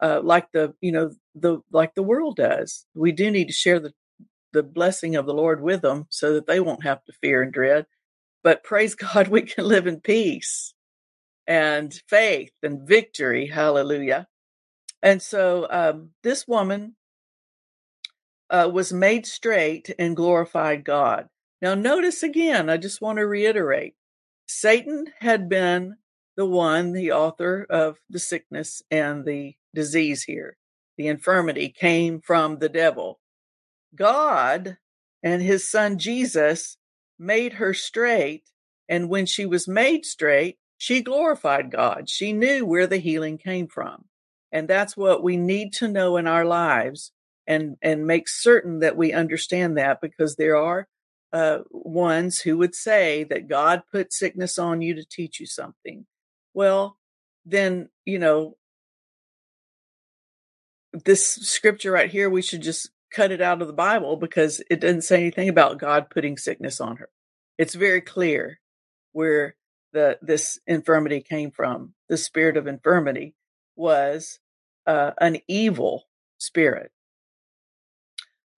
uh, 0.00 0.20
like 0.22 0.52
the 0.52 0.74
you 0.80 0.92
know 0.92 1.12
the 1.34 1.60
like 1.72 1.94
the 1.94 2.02
world 2.02 2.36
does. 2.36 2.86
We 2.94 3.12
do 3.12 3.30
need 3.30 3.48
to 3.48 3.52
share 3.54 3.80
the 3.80 3.92
the 4.52 4.62
blessing 4.62 5.16
of 5.16 5.26
the 5.26 5.34
Lord 5.34 5.62
with 5.62 5.82
them 5.82 6.06
so 6.10 6.34
that 6.34 6.46
they 6.46 6.60
won't 6.60 6.84
have 6.84 7.04
to 7.04 7.12
fear 7.20 7.42
and 7.42 7.52
dread. 7.52 7.86
But 8.42 8.64
praise 8.64 8.94
God, 8.96 9.28
we 9.28 9.42
can 9.42 9.66
live 9.66 9.86
in 9.86 10.00
peace 10.00 10.74
and 11.46 11.92
faith 12.08 12.52
and 12.62 12.86
victory. 12.86 13.46
Hallelujah. 13.46 14.28
And 15.02 15.22
so 15.22 15.66
um, 15.70 16.10
this 16.22 16.46
woman 16.48 16.96
uh, 18.50 18.70
was 18.72 18.92
made 18.92 19.26
straight 19.26 19.94
and 19.98 20.16
glorified 20.16 20.84
God. 20.84 21.28
Now, 21.60 21.74
notice 21.74 22.22
again, 22.22 22.70
I 22.70 22.76
just 22.76 23.00
want 23.00 23.18
to 23.18 23.26
reiterate 23.26 23.94
Satan 24.46 25.06
had 25.20 25.48
been 25.48 25.96
the 26.36 26.46
one, 26.46 26.92
the 26.92 27.12
author 27.12 27.66
of 27.68 27.98
the 28.08 28.18
sickness 28.18 28.82
and 28.90 29.24
the 29.24 29.54
disease 29.74 30.24
here. 30.24 30.56
The 30.96 31.06
infirmity 31.06 31.68
came 31.68 32.20
from 32.20 32.58
the 32.58 32.68
devil. 32.68 33.20
God 33.94 34.78
and 35.22 35.42
his 35.42 35.70
son 35.70 35.98
Jesus 35.98 36.76
made 37.18 37.54
her 37.54 37.74
straight. 37.74 38.44
And 38.88 39.08
when 39.08 39.26
she 39.26 39.46
was 39.46 39.68
made 39.68 40.04
straight, 40.04 40.58
she 40.76 41.02
glorified 41.02 41.70
God. 41.70 42.08
She 42.08 42.32
knew 42.32 42.64
where 42.64 42.86
the 42.86 42.98
healing 42.98 43.38
came 43.38 43.66
from. 43.66 44.04
And 44.52 44.68
that's 44.68 44.96
what 44.96 45.22
we 45.22 45.36
need 45.36 45.72
to 45.74 45.88
know 45.88 46.16
in 46.16 46.26
our 46.26 46.44
lives 46.44 47.12
and, 47.46 47.76
and 47.82 48.06
make 48.06 48.28
certain 48.28 48.80
that 48.80 48.96
we 48.96 49.12
understand 49.12 49.76
that 49.76 50.00
because 50.00 50.36
there 50.36 50.56
are 50.56 50.88
uh, 51.32 51.58
ones 51.70 52.40
who 52.40 52.56
would 52.56 52.74
say 52.74 53.24
that 53.24 53.48
God 53.48 53.82
put 53.92 54.12
sickness 54.12 54.58
on 54.58 54.80
you 54.80 54.94
to 54.94 55.04
teach 55.04 55.40
you 55.40 55.46
something. 55.46 56.06
Well, 56.54 56.96
then, 57.44 57.88
you 58.04 58.18
know, 58.18 58.56
this 60.92 61.26
scripture 61.26 61.92
right 61.92 62.10
here, 62.10 62.30
we 62.30 62.42
should 62.42 62.62
just 62.62 62.90
cut 63.12 63.30
it 63.30 63.40
out 63.40 63.60
of 63.60 63.68
the 63.68 63.74
Bible 63.74 64.16
because 64.16 64.62
it 64.70 64.80
doesn't 64.80 65.02
say 65.02 65.20
anything 65.20 65.48
about 65.48 65.78
God 65.78 66.10
putting 66.10 66.36
sickness 66.36 66.80
on 66.80 66.96
her. 66.96 67.08
It's 67.56 67.74
very 67.74 68.00
clear 68.00 68.60
where 69.12 69.56
the 69.92 70.18
this 70.20 70.58
infirmity 70.66 71.20
came 71.20 71.50
from. 71.50 71.94
The 72.08 72.16
spirit 72.16 72.56
of 72.56 72.66
infirmity 72.66 73.34
was 73.76 74.38
uh, 74.86 75.12
an 75.20 75.38
evil 75.48 76.04
spirit. 76.38 76.90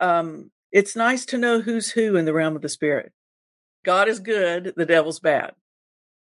Um, 0.00 0.50
it's 0.72 0.96
nice 0.96 1.24
to 1.26 1.38
know 1.38 1.60
who's 1.60 1.90
who 1.90 2.16
in 2.16 2.24
the 2.24 2.32
realm 2.32 2.56
of 2.56 2.62
the 2.62 2.68
spirit. 2.68 3.12
God 3.84 4.08
is 4.08 4.20
good, 4.20 4.74
the 4.76 4.86
devil's 4.86 5.20
bad 5.20 5.52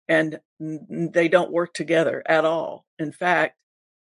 and 0.09 0.41
they 0.59 1.29
don't 1.29 1.53
work 1.53 1.75
together 1.75 2.23
at 2.27 2.45
all. 2.45 2.87
In 2.99 3.13
fact, 3.13 3.57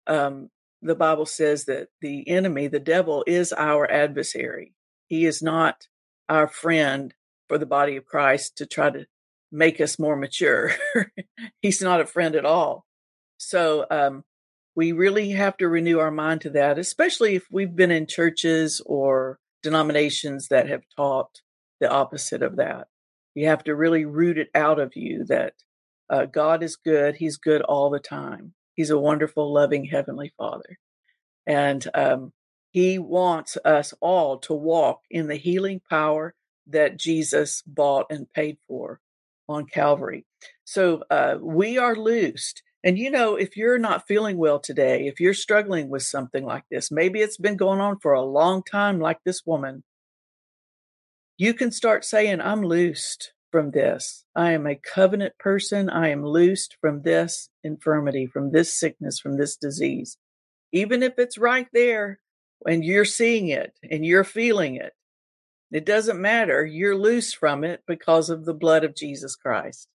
um, 0.05 0.49
the 0.83 0.95
Bible 0.95 1.25
says 1.25 1.65
that 1.65 1.87
the 2.01 2.27
enemy, 2.27 2.67
the 2.67 2.79
devil, 2.79 3.23
is 3.25 3.53
our 3.53 3.89
adversary. 3.89 4.73
He 5.07 5.25
is 5.25 5.41
not 5.41 5.87
our 6.27 6.47
friend 6.47 7.13
for 7.47 7.57
the 7.57 7.65
body 7.65 7.95
of 7.95 8.05
Christ 8.05 8.57
to 8.57 8.65
try 8.65 8.89
to 8.89 9.05
make 9.51 9.79
us 9.79 9.97
more 9.97 10.15
mature. 10.15 10.71
He's 11.61 11.81
not 11.81 12.01
a 12.01 12.05
friend 12.05 12.35
at 12.35 12.45
all. 12.45 12.85
So 13.37 13.85
um, 13.89 14.23
we 14.75 14.91
really 14.91 15.31
have 15.31 15.55
to 15.57 15.67
renew 15.67 15.99
our 15.99 16.11
mind 16.11 16.41
to 16.41 16.49
that, 16.51 16.77
especially 16.77 17.35
if 17.35 17.45
we've 17.49 17.75
been 17.75 17.91
in 17.91 18.07
churches 18.07 18.81
or 18.85 19.39
denominations 19.61 20.49
that 20.49 20.67
have 20.67 20.83
taught 20.97 21.41
the 21.79 21.89
opposite 21.89 22.41
of 22.41 22.57
that. 22.57 22.87
You 23.35 23.47
have 23.47 23.63
to 23.65 23.75
really 23.75 24.05
root 24.05 24.37
it 24.37 24.49
out 24.53 24.79
of 24.79 24.95
you 24.95 25.25
that 25.25 25.53
uh, 26.09 26.25
God 26.25 26.61
is 26.61 26.75
good. 26.75 27.15
He's 27.15 27.37
good 27.37 27.61
all 27.61 27.89
the 27.89 27.99
time. 27.99 28.53
He's 28.75 28.89
a 28.89 28.99
wonderful, 28.99 29.53
loving 29.53 29.85
Heavenly 29.85 30.33
Father. 30.37 30.77
And 31.45 31.85
um, 31.93 32.33
He 32.71 32.99
wants 32.99 33.57
us 33.63 33.93
all 34.01 34.37
to 34.39 34.53
walk 34.53 35.01
in 35.09 35.27
the 35.27 35.35
healing 35.35 35.81
power 35.89 36.33
that 36.67 36.97
Jesus 36.97 37.61
bought 37.65 38.07
and 38.09 38.31
paid 38.31 38.57
for 38.67 38.99
on 39.49 39.65
Calvary. 39.65 40.25
So 40.63 41.03
uh, 41.09 41.37
we 41.41 41.77
are 41.77 41.95
loosed. 41.95 42.63
And 42.83 42.97
you 42.97 43.11
know, 43.11 43.35
if 43.35 43.55
you're 43.55 43.77
not 43.77 44.07
feeling 44.07 44.37
well 44.37 44.59
today, 44.59 45.07
if 45.07 45.19
you're 45.19 45.33
struggling 45.33 45.89
with 45.89 46.03
something 46.03 46.45
like 46.45 46.63
this, 46.69 46.91
maybe 46.91 47.19
it's 47.19 47.37
been 47.37 47.57
going 47.57 47.79
on 47.79 47.99
for 47.99 48.13
a 48.13 48.21
long 48.21 48.63
time, 48.63 48.99
like 48.99 49.19
this 49.23 49.45
woman, 49.45 49.83
you 51.37 51.53
can 51.53 51.71
start 51.71 52.05
saying, 52.05 52.41
I'm 52.41 52.61
loosed 52.61 53.33
from 53.53 53.69
this. 53.69 54.25
I 54.35 54.53
am 54.53 54.65
a 54.65 54.75
covenant 54.75 55.37
person. 55.37 55.87
I 55.87 56.09
am 56.09 56.25
loosed 56.25 56.75
from 56.81 57.03
this 57.03 57.49
infirmity, 57.63 58.25
from 58.25 58.51
this 58.51 58.73
sickness, 58.73 59.19
from 59.19 59.37
this 59.37 59.55
disease. 59.55 60.17
Even 60.71 61.03
if 61.03 61.13
it's 61.19 61.37
right 61.37 61.67
there 61.71 62.19
and 62.65 62.83
you're 62.83 63.05
seeing 63.05 63.49
it 63.49 63.73
and 63.91 64.03
you're 64.03 64.23
feeling 64.23 64.75
it, 64.75 64.93
it 65.71 65.85
doesn't 65.85 66.19
matter. 66.19 66.65
You're 66.65 66.97
loose 66.97 67.31
from 67.31 67.63
it 67.63 67.83
because 67.85 68.31
of 68.31 68.43
the 68.43 68.55
blood 68.55 68.83
of 68.83 68.95
Jesus 68.95 69.35
Christ 69.35 69.87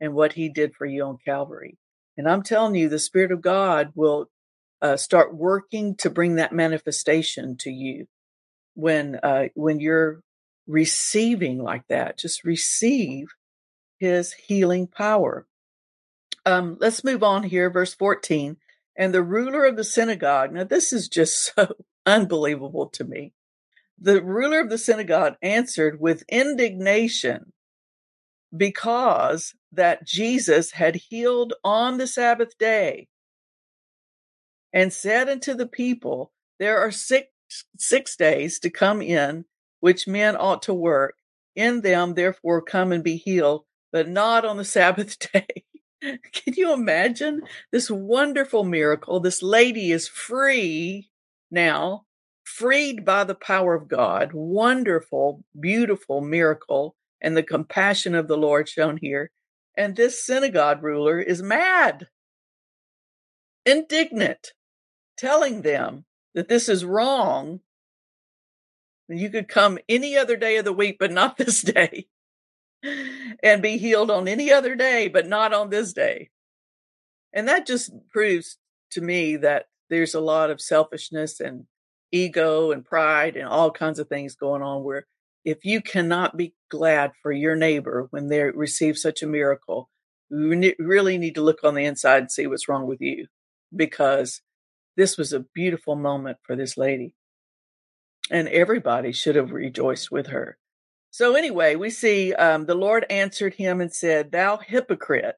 and 0.00 0.12
what 0.12 0.32
he 0.32 0.48
did 0.48 0.74
for 0.74 0.84
you 0.84 1.04
on 1.04 1.18
Calvary. 1.24 1.78
And 2.16 2.28
I'm 2.28 2.42
telling 2.42 2.74
you, 2.74 2.88
the 2.88 2.98
Spirit 2.98 3.30
of 3.30 3.42
God 3.42 3.92
will 3.94 4.26
uh, 4.82 4.96
start 4.96 5.36
working 5.36 5.94
to 5.98 6.10
bring 6.10 6.34
that 6.34 6.52
manifestation 6.52 7.56
to 7.60 7.70
you 7.70 8.06
when 8.74 9.20
uh, 9.22 9.44
when 9.54 9.78
you're 9.78 10.20
receiving 10.66 11.62
like 11.62 11.86
that. 11.88 12.18
Just 12.18 12.44
receive 12.44 13.28
his 13.98 14.32
healing 14.32 14.86
power. 14.86 15.46
Um, 16.46 16.76
let's 16.80 17.04
move 17.04 17.22
on 17.22 17.42
here, 17.42 17.70
verse 17.70 17.94
14. 17.94 18.56
And 18.96 19.12
the 19.12 19.22
ruler 19.22 19.64
of 19.64 19.76
the 19.76 19.84
synagogue, 19.84 20.52
now 20.52 20.64
this 20.64 20.92
is 20.92 21.08
just 21.08 21.54
so 21.56 21.74
unbelievable 22.06 22.88
to 22.90 23.04
me. 23.04 23.32
The 23.98 24.22
ruler 24.22 24.60
of 24.60 24.70
the 24.70 24.78
synagogue 24.78 25.36
answered 25.40 26.00
with 26.00 26.24
indignation 26.28 27.52
because 28.56 29.54
that 29.72 30.06
Jesus 30.06 30.72
had 30.72 30.96
healed 30.96 31.54
on 31.64 31.98
the 31.98 32.06
Sabbath 32.06 32.56
day 32.58 33.08
and 34.72 34.92
said 34.92 35.28
unto 35.28 35.54
the 35.54 35.66
people, 35.66 36.32
There 36.58 36.78
are 36.78 36.90
six, 36.90 37.28
six 37.78 38.16
days 38.16 38.58
to 38.60 38.70
come 38.70 39.00
in 39.00 39.44
which 39.84 40.08
men 40.08 40.34
ought 40.34 40.62
to 40.62 40.72
work. 40.72 41.14
In 41.54 41.82
them, 41.82 42.14
therefore, 42.14 42.62
come 42.62 42.90
and 42.90 43.04
be 43.04 43.16
healed, 43.16 43.66
but 43.92 44.08
not 44.08 44.46
on 44.46 44.56
the 44.56 44.64
Sabbath 44.64 45.18
day. 45.32 45.46
Can 46.00 46.54
you 46.56 46.72
imagine 46.72 47.42
this 47.70 47.90
wonderful 47.90 48.64
miracle? 48.64 49.20
This 49.20 49.42
lady 49.42 49.92
is 49.92 50.08
free 50.08 51.10
now, 51.50 52.06
freed 52.44 53.04
by 53.04 53.24
the 53.24 53.34
power 53.34 53.74
of 53.74 53.86
God. 53.86 54.30
Wonderful, 54.32 55.44
beautiful 55.60 56.22
miracle, 56.22 56.96
and 57.20 57.36
the 57.36 57.42
compassion 57.42 58.14
of 58.14 58.26
the 58.26 58.38
Lord 58.38 58.70
shown 58.70 58.96
here. 58.96 59.32
And 59.76 59.94
this 59.94 60.24
synagogue 60.24 60.82
ruler 60.82 61.20
is 61.20 61.42
mad, 61.42 62.08
indignant, 63.66 64.52
telling 65.18 65.60
them 65.60 66.06
that 66.34 66.48
this 66.48 66.70
is 66.70 66.86
wrong 66.86 67.60
you 69.08 69.30
could 69.30 69.48
come 69.48 69.78
any 69.88 70.16
other 70.16 70.36
day 70.36 70.56
of 70.56 70.64
the 70.64 70.72
week, 70.72 70.96
but 70.98 71.12
not 71.12 71.36
this 71.38 71.62
day, 71.62 72.06
and 73.42 73.62
be 73.62 73.78
healed 73.78 74.10
on 74.10 74.28
any 74.28 74.52
other 74.52 74.74
day, 74.74 75.08
but 75.08 75.26
not 75.26 75.52
on 75.52 75.70
this 75.70 75.92
day. 75.92 76.30
And 77.32 77.48
that 77.48 77.66
just 77.66 77.92
proves 78.10 78.58
to 78.92 79.00
me 79.00 79.36
that 79.36 79.66
there's 79.90 80.14
a 80.14 80.20
lot 80.20 80.50
of 80.50 80.60
selfishness 80.60 81.40
and 81.40 81.66
ego 82.12 82.70
and 82.70 82.84
pride 82.84 83.36
and 83.36 83.48
all 83.48 83.70
kinds 83.70 83.98
of 83.98 84.08
things 84.08 84.36
going 84.36 84.62
on 84.62 84.84
where 84.84 85.06
if 85.44 85.64
you 85.64 85.82
cannot 85.82 86.36
be 86.36 86.54
glad 86.70 87.12
for 87.20 87.32
your 87.32 87.56
neighbor 87.56 88.06
when 88.10 88.28
they 88.28 88.42
receive 88.42 88.96
such 88.96 89.22
a 89.22 89.26
miracle, 89.26 89.90
you 90.30 90.74
really 90.78 91.18
need 91.18 91.34
to 91.34 91.42
look 91.42 91.64
on 91.64 91.74
the 91.74 91.84
inside 91.84 92.18
and 92.18 92.32
see 92.32 92.46
what's 92.46 92.68
wrong 92.68 92.86
with 92.86 93.00
you 93.00 93.26
because 93.74 94.40
this 94.96 95.18
was 95.18 95.32
a 95.32 95.44
beautiful 95.54 95.96
moment 95.96 96.38
for 96.42 96.56
this 96.56 96.76
lady 96.76 97.14
and 98.30 98.48
everybody 98.48 99.12
should 99.12 99.36
have 99.36 99.52
rejoiced 99.52 100.10
with 100.10 100.28
her. 100.28 100.58
So, 101.10 101.36
anyway, 101.36 101.76
we 101.76 101.90
see 101.90 102.34
um, 102.34 102.66
the 102.66 102.74
Lord 102.74 103.06
answered 103.08 103.54
him 103.54 103.80
and 103.80 103.92
said, 103.92 104.32
Thou 104.32 104.56
hypocrite, 104.56 105.36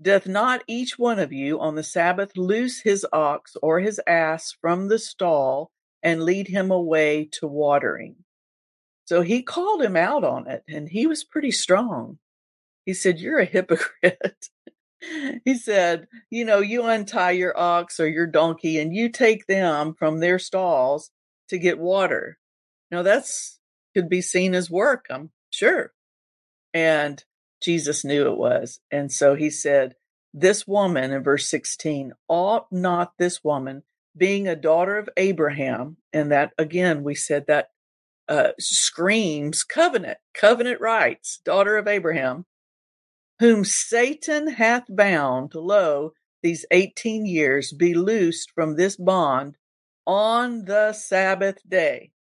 Doth 0.00 0.26
not 0.26 0.62
each 0.68 0.98
one 0.98 1.18
of 1.18 1.32
you 1.32 1.58
on 1.58 1.74
the 1.74 1.82
Sabbath 1.82 2.36
loose 2.36 2.80
his 2.80 3.04
ox 3.12 3.56
or 3.60 3.80
his 3.80 4.00
ass 4.06 4.54
from 4.60 4.88
the 4.88 4.98
stall 4.98 5.70
and 6.02 6.22
lead 6.22 6.48
him 6.48 6.70
away 6.70 7.28
to 7.32 7.48
watering? 7.48 8.16
So 9.06 9.22
he 9.22 9.42
called 9.42 9.82
him 9.82 9.96
out 9.96 10.24
on 10.24 10.48
it, 10.48 10.62
and 10.68 10.88
he 10.88 11.06
was 11.06 11.24
pretty 11.24 11.50
strong. 11.50 12.18
He 12.84 12.94
said, 12.94 13.18
You're 13.18 13.40
a 13.40 13.44
hypocrite. 13.44 14.48
he 15.44 15.56
said, 15.56 16.06
You 16.30 16.44
know, 16.44 16.60
you 16.60 16.84
untie 16.84 17.32
your 17.32 17.58
ox 17.58 17.98
or 17.98 18.08
your 18.08 18.26
donkey 18.26 18.78
and 18.78 18.94
you 18.94 19.08
take 19.08 19.46
them 19.46 19.94
from 19.98 20.20
their 20.20 20.38
stalls 20.38 21.10
to 21.48 21.58
get 21.58 21.78
water. 21.78 22.38
Now, 22.90 23.02
that's 23.02 23.58
could 23.96 24.08
be 24.10 24.20
seen 24.20 24.54
as 24.54 24.70
work, 24.70 25.06
I'm 25.10 25.30
sure. 25.50 25.92
And 26.74 27.24
Jesus 27.62 28.04
knew 28.04 28.30
it 28.30 28.36
was. 28.36 28.80
And 28.90 29.10
so 29.10 29.34
he 29.34 29.48
said, 29.48 29.94
This 30.34 30.66
woman 30.66 31.12
in 31.12 31.22
verse 31.22 31.48
16, 31.48 32.12
ought 32.28 32.70
not 32.70 33.14
this 33.18 33.42
woman, 33.42 33.84
being 34.14 34.46
a 34.46 34.54
daughter 34.54 34.98
of 34.98 35.08
Abraham, 35.16 35.96
and 36.12 36.30
that 36.30 36.52
again, 36.58 37.02
we 37.02 37.14
said 37.14 37.46
that 37.46 37.70
uh, 38.28 38.50
screams 38.58 39.62
covenant, 39.64 40.18
covenant 40.34 40.80
rights, 40.80 41.40
daughter 41.44 41.78
of 41.78 41.88
Abraham, 41.88 42.44
whom 43.38 43.64
Satan 43.64 44.48
hath 44.48 44.84
bound, 44.88 45.54
lo, 45.54 46.12
these 46.42 46.66
18 46.70 47.24
years, 47.24 47.72
be 47.72 47.94
loosed 47.94 48.50
from 48.54 48.76
this 48.76 48.96
bond 48.96 49.56
on 50.06 50.64
the 50.64 50.92
Sabbath 50.92 51.58
day. 51.68 52.12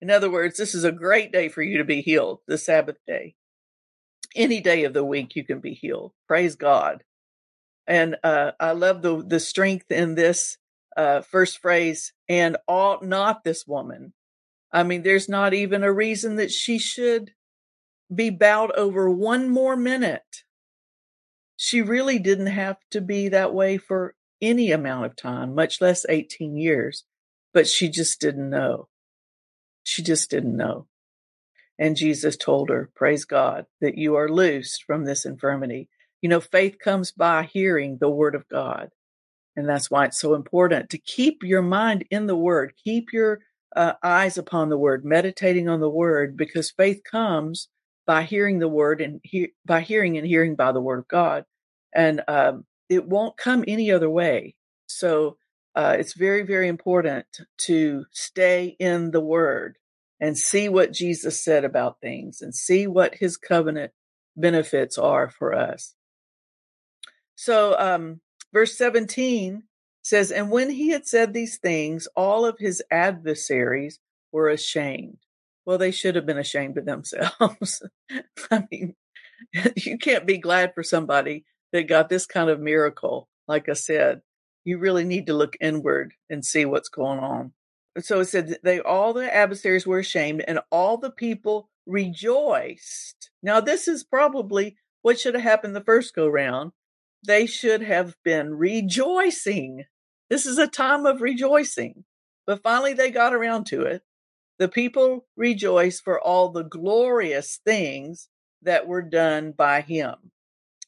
In 0.00 0.10
other 0.10 0.30
words, 0.30 0.56
this 0.56 0.74
is 0.74 0.84
a 0.84 0.92
great 0.92 1.32
day 1.32 1.48
for 1.48 1.62
you 1.62 1.78
to 1.78 1.84
be 1.84 2.00
healed, 2.00 2.40
the 2.46 2.56
Sabbath 2.56 2.96
day. 3.06 3.34
Any 4.34 4.60
day 4.60 4.84
of 4.84 4.94
the 4.94 5.04
week 5.04 5.36
you 5.36 5.44
can 5.44 5.60
be 5.60 5.74
healed. 5.74 6.12
Praise 6.26 6.56
God. 6.56 7.04
And 7.86 8.16
uh, 8.22 8.52
I 8.60 8.72
love 8.72 9.02
the 9.02 9.22
the 9.26 9.40
strength 9.40 9.90
in 9.90 10.14
this 10.14 10.56
uh, 10.96 11.22
first 11.22 11.58
phrase. 11.58 12.12
And 12.28 12.56
ought 12.68 13.04
not 13.04 13.44
this 13.44 13.66
woman? 13.66 14.12
I 14.72 14.84
mean, 14.84 15.02
there's 15.02 15.28
not 15.28 15.52
even 15.52 15.82
a 15.82 15.92
reason 15.92 16.36
that 16.36 16.52
she 16.52 16.78
should 16.78 17.32
be 18.14 18.30
bowed 18.30 18.70
over 18.72 19.10
one 19.10 19.48
more 19.48 19.76
minute. 19.76 20.44
She 21.56 21.82
really 21.82 22.18
didn't 22.18 22.46
have 22.46 22.76
to 22.92 23.00
be 23.00 23.28
that 23.28 23.52
way 23.52 23.76
for 23.76 24.14
any 24.40 24.70
amount 24.72 25.06
of 25.06 25.16
time, 25.16 25.54
much 25.54 25.80
less 25.80 26.06
18 26.08 26.56
years, 26.56 27.04
but 27.52 27.66
she 27.66 27.88
just 27.88 28.20
didn't 28.20 28.50
know. 28.50 28.88
She 29.84 30.02
just 30.02 30.30
didn't 30.30 30.56
know. 30.56 30.86
And 31.78 31.96
Jesus 31.96 32.36
told 32.36 32.68
her, 32.68 32.90
Praise 32.94 33.24
God, 33.24 33.66
that 33.80 33.96
you 33.96 34.14
are 34.16 34.28
loosed 34.28 34.84
from 34.84 35.04
this 35.04 35.24
infirmity. 35.24 35.88
You 36.20 36.28
know, 36.28 36.40
faith 36.40 36.76
comes 36.78 37.10
by 37.10 37.44
hearing 37.44 37.98
the 37.98 38.10
word 38.10 38.34
of 38.34 38.48
God. 38.48 38.90
And 39.56 39.68
that's 39.68 39.90
why 39.90 40.06
it's 40.06 40.20
so 40.20 40.34
important 40.34 40.90
to 40.90 40.98
keep 40.98 41.42
your 41.42 41.62
mind 41.62 42.04
in 42.10 42.26
the 42.26 42.36
word, 42.36 42.74
keep 42.82 43.12
your 43.12 43.40
uh, 43.74 43.94
eyes 44.02 44.36
upon 44.38 44.68
the 44.68 44.78
word, 44.78 45.04
meditating 45.04 45.68
on 45.68 45.80
the 45.80 45.90
word, 45.90 46.36
because 46.36 46.70
faith 46.70 47.00
comes 47.10 47.68
by 48.06 48.22
hearing 48.22 48.58
the 48.58 48.68
word 48.68 49.00
and 49.00 49.20
he- 49.22 49.52
by 49.64 49.80
hearing 49.80 50.18
and 50.18 50.26
hearing 50.26 50.56
by 50.56 50.72
the 50.72 50.80
word 50.80 50.98
of 51.00 51.08
God. 51.08 51.44
And 51.94 52.22
um, 52.28 52.64
it 52.88 53.06
won't 53.06 53.36
come 53.36 53.64
any 53.66 53.90
other 53.90 54.10
way. 54.10 54.54
So 54.86 55.36
uh, 55.74 55.96
it's 55.98 56.14
very, 56.14 56.42
very 56.42 56.68
important 56.68 57.26
to 57.58 58.04
stay 58.12 58.76
in 58.78 59.10
the 59.10 59.20
word 59.20 59.78
and 60.20 60.36
see 60.36 60.68
what 60.68 60.92
Jesus 60.92 61.42
said 61.42 61.64
about 61.64 62.00
things 62.00 62.40
and 62.42 62.54
see 62.54 62.86
what 62.86 63.14
his 63.14 63.36
covenant 63.36 63.92
benefits 64.36 64.98
are 64.98 65.30
for 65.30 65.54
us. 65.54 65.94
So, 67.36 67.78
um, 67.78 68.20
verse 68.52 68.76
17 68.76 69.62
says, 70.02 70.30
And 70.30 70.50
when 70.50 70.70
he 70.70 70.90
had 70.90 71.06
said 71.06 71.32
these 71.32 71.58
things, 71.58 72.08
all 72.14 72.44
of 72.44 72.58
his 72.58 72.82
adversaries 72.90 73.98
were 74.32 74.48
ashamed. 74.48 75.18
Well, 75.64 75.78
they 75.78 75.90
should 75.90 76.16
have 76.16 76.26
been 76.26 76.38
ashamed 76.38 76.78
of 76.78 76.84
themselves. 76.84 77.82
I 78.50 78.64
mean, 78.70 78.94
you 79.76 79.98
can't 79.98 80.26
be 80.26 80.38
glad 80.38 80.74
for 80.74 80.82
somebody 80.82 81.44
that 81.72 81.88
got 81.88 82.08
this 82.08 82.26
kind 82.26 82.50
of 82.50 82.60
miracle. 82.60 83.28
Like 83.46 83.68
I 83.68 83.74
said, 83.74 84.22
you 84.64 84.78
really 84.78 85.04
need 85.04 85.26
to 85.26 85.34
look 85.34 85.56
inward 85.60 86.14
and 86.28 86.44
see 86.44 86.64
what's 86.64 86.88
going 86.88 87.18
on. 87.18 87.52
So 87.98 88.20
it 88.20 88.26
said 88.26 88.58
they 88.62 88.80
all 88.80 89.12
the 89.12 89.34
adversaries 89.34 89.86
were 89.86 89.98
ashamed 89.98 90.44
and 90.46 90.60
all 90.70 90.96
the 90.96 91.10
people 91.10 91.68
rejoiced. 91.86 93.30
Now 93.42 93.60
this 93.60 93.88
is 93.88 94.04
probably 94.04 94.76
what 95.02 95.18
should 95.18 95.34
have 95.34 95.42
happened 95.42 95.74
the 95.74 95.82
first 95.82 96.14
go 96.14 96.28
round. 96.28 96.72
They 97.26 97.46
should 97.46 97.82
have 97.82 98.14
been 98.24 98.54
rejoicing. 98.54 99.84
This 100.28 100.46
is 100.46 100.58
a 100.58 100.66
time 100.66 101.04
of 101.06 101.20
rejoicing. 101.20 102.04
But 102.46 102.62
finally 102.62 102.94
they 102.94 103.10
got 103.10 103.34
around 103.34 103.64
to 103.66 103.82
it. 103.82 104.02
The 104.58 104.68
people 104.68 105.26
rejoiced 105.36 106.04
for 106.04 106.20
all 106.20 106.50
the 106.50 106.64
glorious 106.64 107.60
things 107.64 108.28
that 108.62 108.86
were 108.86 109.02
done 109.02 109.52
by 109.52 109.80
him. 109.80 110.32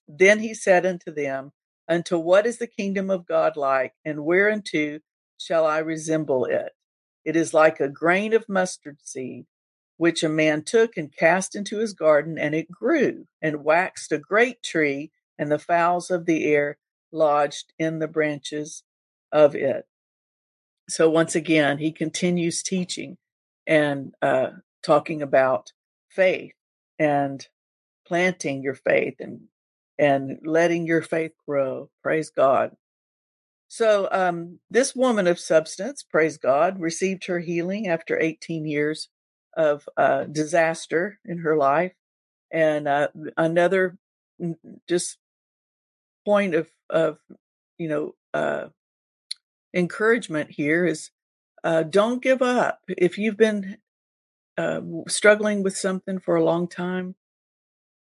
Then 0.06 0.40
he 0.40 0.54
said 0.54 0.84
unto 0.84 1.12
them, 1.12 1.52
Unto 1.88 2.18
what 2.18 2.46
is 2.46 2.58
the 2.58 2.66
kingdom 2.66 3.10
of 3.10 3.26
God 3.26 3.56
like, 3.56 3.94
and 4.04 4.24
whereunto 4.24 5.00
shall 5.38 5.66
I 5.66 5.78
resemble 5.78 6.44
it? 6.44 6.72
It 7.24 7.36
is 7.36 7.54
like 7.54 7.80
a 7.80 7.88
grain 7.88 8.32
of 8.32 8.48
mustard 8.48 8.98
seed, 9.02 9.46
which 9.96 10.22
a 10.22 10.28
man 10.28 10.62
took 10.62 10.96
and 10.96 11.14
cast 11.14 11.54
into 11.54 11.78
his 11.78 11.92
garden, 11.92 12.38
and 12.38 12.54
it 12.54 12.70
grew 12.70 13.26
and 13.40 13.64
waxed 13.64 14.12
a 14.12 14.18
great 14.18 14.62
tree, 14.62 15.10
and 15.38 15.50
the 15.50 15.58
fowls 15.58 16.10
of 16.10 16.26
the 16.26 16.44
air 16.44 16.78
lodged 17.10 17.72
in 17.78 17.98
the 17.98 18.08
branches 18.08 18.84
of 19.30 19.54
it. 19.54 19.86
So 20.88 21.08
once 21.08 21.34
again, 21.34 21.78
he 21.78 21.92
continues 21.92 22.62
teaching 22.62 23.16
and 23.66 24.14
uh, 24.20 24.50
talking 24.84 25.22
about 25.22 25.72
faith 26.08 26.54
and 26.98 27.46
planting 28.06 28.62
your 28.62 28.74
faith 28.74 29.14
and 29.20 29.42
and 30.02 30.40
letting 30.42 30.84
your 30.84 31.00
faith 31.00 31.30
grow. 31.46 31.88
Praise 32.02 32.28
God. 32.28 32.72
So, 33.68 34.08
um, 34.10 34.58
this 34.68 34.96
woman 34.96 35.28
of 35.28 35.38
substance, 35.38 36.02
praise 36.02 36.38
God, 36.38 36.80
received 36.80 37.26
her 37.26 37.38
healing 37.38 37.86
after 37.86 38.18
18 38.18 38.66
years 38.66 39.08
of 39.56 39.88
uh, 39.96 40.24
disaster 40.24 41.20
in 41.24 41.38
her 41.38 41.56
life. 41.56 41.92
And 42.50 42.88
uh, 42.88 43.08
another 43.36 43.96
just 44.88 45.18
point 46.24 46.56
of, 46.56 46.68
of 46.90 47.18
you 47.78 47.88
know, 47.88 48.14
uh, 48.34 48.70
encouragement 49.72 50.50
here 50.50 50.84
is 50.84 51.10
uh, 51.62 51.84
don't 51.84 52.20
give 52.20 52.42
up. 52.42 52.80
If 52.88 53.18
you've 53.18 53.36
been 53.36 53.78
uh, 54.58 54.80
struggling 55.06 55.62
with 55.62 55.76
something 55.76 56.18
for 56.18 56.34
a 56.34 56.44
long 56.44 56.66
time, 56.66 57.14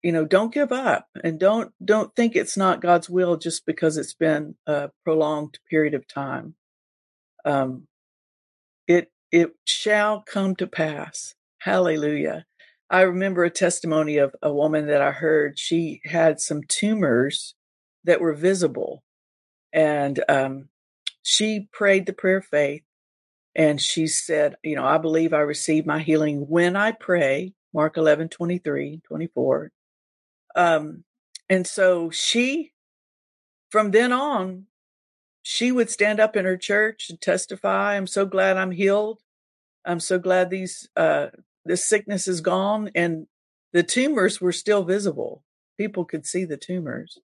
you 0.02 0.12
know 0.12 0.24
don't 0.24 0.54
give 0.54 0.72
up 0.72 1.08
and 1.22 1.38
don't 1.38 1.72
don't 1.84 2.14
think 2.16 2.34
it's 2.36 2.56
not 2.56 2.80
god's 2.80 3.10
will 3.10 3.36
just 3.36 3.66
because 3.66 3.96
it's 3.96 4.14
been 4.14 4.54
a 4.66 4.90
prolonged 5.04 5.58
period 5.68 5.94
of 5.94 6.06
time. 6.06 6.54
Um 7.44 7.86
it 8.86 9.10
it 9.30 9.52
shall 9.64 10.22
come 10.22 10.56
to 10.56 10.66
pass. 10.66 11.34
Hallelujah. 11.60 12.46
I 12.88 13.02
remember 13.02 13.44
a 13.44 13.50
testimony 13.50 14.16
of 14.16 14.34
a 14.42 14.52
woman 14.52 14.86
that 14.86 15.02
i 15.02 15.12
heard. 15.12 15.58
She 15.58 16.00
had 16.04 16.40
some 16.40 16.62
tumors 16.66 17.54
that 18.04 18.20
were 18.20 18.34
visible 18.34 19.02
and 19.72 20.22
um 20.28 20.68
she 21.22 21.68
prayed 21.72 22.06
the 22.06 22.12
prayer 22.12 22.38
of 22.38 22.46
faith 22.46 22.82
and 23.54 23.80
she 23.80 24.06
said 24.06 24.56
you 24.64 24.74
know 24.74 24.84
i 24.84 24.98
believe 24.98 25.32
i 25.34 25.38
receive 25.38 25.86
my 25.86 26.00
healing 26.00 26.46
when 26.48 26.76
i 26.76 26.92
pray. 26.92 27.52
Mark 27.72 27.96
11 27.96 28.30
23 28.30 29.00
24 29.06 29.70
um, 30.54 31.04
and 31.48 31.66
so 31.66 32.10
she, 32.10 32.72
from 33.70 33.90
then 33.90 34.12
on, 34.12 34.66
she 35.42 35.72
would 35.72 35.90
stand 35.90 36.20
up 36.20 36.36
in 36.36 36.44
her 36.44 36.56
church 36.56 37.08
and 37.10 37.20
testify, 37.20 37.96
I'm 37.96 38.06
so 38.06 38.26
glad 38.26 38.56
I'm 38.56 38.70
healed. 38.70 39.20
I'm 39.84 40.00
so 40.00 40.18
glad 40.18 40.50
these, 40.50 40.88
uh, 40.96 41.28
this 41.64 41.84
sickness 41.84 42.28
is 42.28 42.40
gone. 42.40 42.90
And 42.94 43.26
the 43.72 43.82
tumors 43.82 44.40
were 44.40 44.52
still 44.52 44.84
visible. 44.84 45.42
People 45.78 46.04
could 46.04 46.26
see 46.26 46.44
the 46.44 46.56
tumors. 46.56 47.18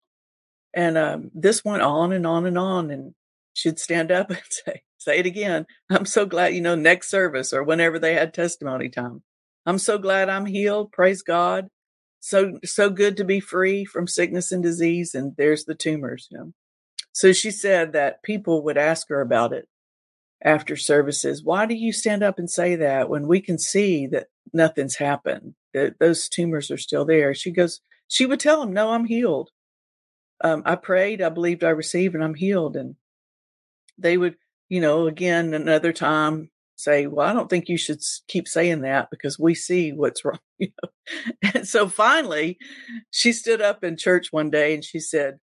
And 0.75 0.97
um, 0.97 1.31
this 1.35 1.65
went 1.65 1.83
on 1.83 2.13
and 2.13 2.27
on 2.27 2.47
and 2.47 2.59
on. 2.59 2.91
And 2.91 3.15
she'd 3.53 3.79
stand 3.79 4.11
up 4.11 4.31
and 4.31 4.41
say, 4.49 4.83
say 4.97 5.19
it 5.19 5.27
again. 5.27 5.67
I'm 5.91 6.07
so 6.07 6.27
glad, 6.27 6.55
you 6.55 6.63
know, 6.63 6.75
next 6.75 7.11
service 7.11 7.53
or 7.53 7.63
whenever 7.63 7.99
they 7.99 8.15
had 8.15 8.33
testimony 8.33 8.89
time. 8.89 9.23
I'm 9.67 9.79
so 9.79 9.99
glad 9.99 10.29
I'm 10.29 10.47
healed. 10.47 10.93
Praise 10.93 11.23
God 11.23 11.69
so 12.27 12.59
so 12.65 12.91
good 12.91 13.17
to 13.17 13.25
be 13.25 13.41
free 13.41 13.85
from 13.85 14.07
sickness 14.07 14.53
and 14.53 14.63
disease 14.63 15.15
and 15.15 15.35
there's 15.37 15.65
the 15.65 15.75
tumors 15.75 16.29
you 16.31 16.39
know? 16.39 16.53
so 17.13 17.33
she 17.33 17.51
said 17.51 17.93
that 17.93 18.23
people 18.23 18.63
would 18.65 18.77
ask 18.77 19.09
her 19.09 19.21
about 19.21 19.53
it 19.53 19.69
after 20.45 20.77
services 20.77 21.43
why 21.43 21.67
do 21.67 21.75
you 21.75 21.93
stand 21.93 22.23
up 22.23 22.39
and 22.39 22.51
say 22.51 22.77
that 22.77 23.09
when 23.09 23.27
we 23.27 23.41
can 23.41 23.59
see 23.59 24.07
that 24.07 24.27
nothing's 24.53 24.97
happened 24.97 25.55
that 25.73 25.99
those 25.99 26.29
tumors 26.29 26.71
are 26.71 26.77
still 26.77 27.05
there 27.05 27.35
she 27.35 27.51
goes 27.51 27.81
she 28.09 28.27
would 28.27 28.41
tell 28.41 28.61
them 28.61 28.73
no 28.73 28.91
i'm 28.91 29.07
healed 29.07 29.51
um, 30.43 30.63
I 30.67 30.77
prayed, 30.77 31.23
I 31.23 31.29
believed, 31.31 31.65
I 31.65 31.71
received, 31.71 32.15
and 32.15 32.23
I'm 32.23 32.35
healed. 32.35 32.77
And 32.77 32.97
they 33.99 34.17
would, 34.17 34.37
you 34.69 34.81
know, 34.81 35.07
again 35.07 35.55
another 35.55 35.93
time 35.93 36.51
say, 36.77 37.07
"Well, 37.07 37.27
I 37.27 37.33
don't 37.33 37.49
think 37.49 37.69
you 37.69 37.79
should 37.79 38.01
keep 38.29 38.47
saying 38.47 38.83
that 38.83 39.11
because 39.11 39.39
we 39.39 39.55
see 39.55 39.93
what's 39.93 40.25
wrong." 40.25 40.39
And 41.55 41.67
so 41.67 41.89
finally, 41.89 42.59
she 43.11 43.33
stood 43.33 43.61
up 43.63 43.83
in 43.83 43.97
church 43.97 44.29
one 44.31 44.51
day 44.51 44.75
and 44.75 44.85
she 44.85 45.01
said, 45.01 45.39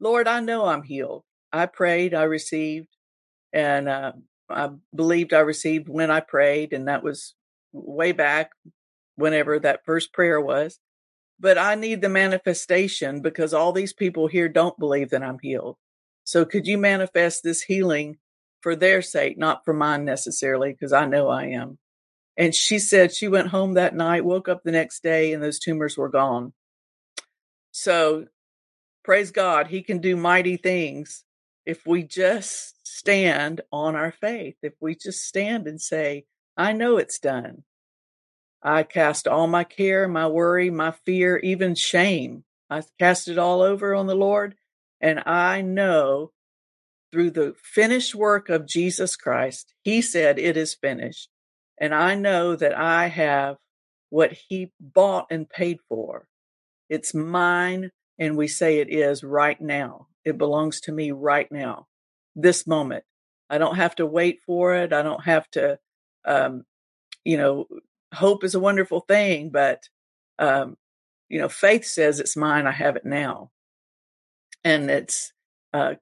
"Lord, 0.00 0.28
I 0.28 0.40
know 0.40 0.66
I'm 0.66 0.82
healed. 0.82 1.24
I 1.52 1.66
prayed, 1.66 2.14
I 2.14 2.24
received, 2.24 2.88
and 3.52 3.88
uh, 3.88 4.12
I 4.50 4.70
believed 4.94 5.32
I 5.32 5.40
received 5.40 5.88
when 5.88 6.10
I 6.10 6.20
prayed, 6.20 6.72
and 6.72 6.88
that 6.88 7.02
was 7.02 7.34
way 7.72 8.12
back 8.12 8.50
whenever 9.16 9.58
that 9.58 9.84
first 9.84 10.12
prayer 10.12 10.40
was." 10.40 10.78
But 11.40 11.58
I 11.58 11.74
need 11.74 12.00
the 12.00 12.08
manifestation 12.08 13.20
because 13.20 13.52
all 13.52 13.72
these 13.72 13.92
people 13.92 14.28
here 14.28 14.48
don't 14.48 14.78
believe 14.78 15.10
that 15.10 15.22
I'm 15.22 15.38
healed. 15.42 15.76
So 16.24 16.44
could 16.44 16.66
you 16.66 16.78
manifest 16.78 17.42
this 17.42 17.62
healing 17.62 18.18
for 18.64 18.74
their 18.74 19.02
sake, 19.02 19.36
not 19.36 19.62
for 19.62 19.74
mine 19.74 20.06
necessarily, 20.06 20.72
because 20.72 20.94
I 20.94 21.04
know 21.04 21.28
I 21.28 21.48
am. 21.48 21.76
And 22.34 22.54
she 22.54 22.78
said 22.78 23.14
she 23.14 23.28
went 23.28 23.48
home 23.48 23.74
that 23.74 23.94
night, 23.94 24.24
woke 24.24 24.48
up 24.48 24.62
the 24.64 24.72
next 24.72 25.02
day, 25.02 25.34
and 25.34 25.42
those 25.42 25.58
tumors 25.58 25.98
were 25.98 26.08
gone. 26.08 26.54
So 27.72 28.24
praise 29.04 29.30
God, 29.30 29.66
He 29.66 29.82
can 29.82 29.98
do 29.98 30.16
mighty 30.16 30.56
things 30.56 31.24
if 31.66 31.86
we 31.86 32.04
just 32.04 32.88
stand 32.88 33.60
on 33.70 33.96
our 33.96 34.12
faith, 34.12 34.56
if 34.62 34.72
we 34.80 34.94
just 34.94 35.26
stand 35.26 35.68
and 35.68 35.78
say, 35.78 36.24
I 36.56 36.72
know 36.72 36.96
it's 36.96 37.18
done. 37.18 37.64
I 38.62 38.84
cast 38.84 39.28
all 39.28 39.46
my 39.46 39.64
care, 39.64 40.08
my 40.08 40.26
worry, 40.26 40.70
my 40.70 40.92
fear, 41.04 41.36
even 41.36 41.74
shame. 41.74 42.44
I 42.70 42.82
cast 42.98 43.28
it 43.28 43.36
all 43.36 43.60
over 43.60 43.94
on 43.94 44.06
the 44.06 44.14
Lord. 44.14 44.54
And 45.02 45.22
I 45.26 45.60
know 45.60 46.30
through 47.14 47.30
the 47.30 47.54
finished 47.62 48.12
work 48.12 48.48
of 48.48 48.66
Jesus 48.66 49.14
Christ, 49.14 49.72
He 49.82 50.02
said, 50.02 50.36
It 50.36 50.56
is 50.56 50.74
finished. 50.74 51.28
And 51.80 51.94
I 51.94 52.16
know 52.16 52.56
that 52.56 52.76
I 52.76 53.06
have 53.06 53.56
what 54.10 54.32
He 54.48 54.72
bought 54.80 55.28
and 55.30 55.48
paid 55.48 55.78
for. 55.88 56.26
It's 56.88 57.14
mine. 57.14 57.92
And 58.18 58.36
we 58.36 58.48
say 58.48 58.78
it 58.78 58.92
is 58.92 59.22
right 59.22 59.60
now. 59.60 60.08
It 60.24 60.38
belongs 60.38 60.80
to 60.82 60.92
me 60.92 61.12
right 61.12 61.50
now, 61.52 61.86
this 62.34 62.66
moment. 62.66 63.04
I 63.48 63.58
don't 63.58 63.76
have 63.76 63.94
to 63.96 64.06
wait 64.06 64.40
for 64.44 64.74
it. 64.74 64.92
I 64.92 65.02
don't 65.02 65.24
have 65.24 65.48
to, 65.52 65.78
um, 66.24 66.64
you 67.24 67.36
know, 67.36 67.66
hope 68.12 68.42
is 68.42 68.56
a 68.56 68.60
wonderful 68.60 69.00
thing, 69.00 69.50
but, 69.50 69.88
um, 70.40 70.76
you 71.28 71.38
know, 71.38 71.48
faith 71.48 71.84
says 71.84 72.18
it's 72.18 72.36
mine. 72.36 72.66
I 72.66 72.72
have 72.72 72.96
it 72.96 73.04
now. 73.04 73.52
And 74.64 74.90
it's, 74.90 75.32
uh, 75.72 75.94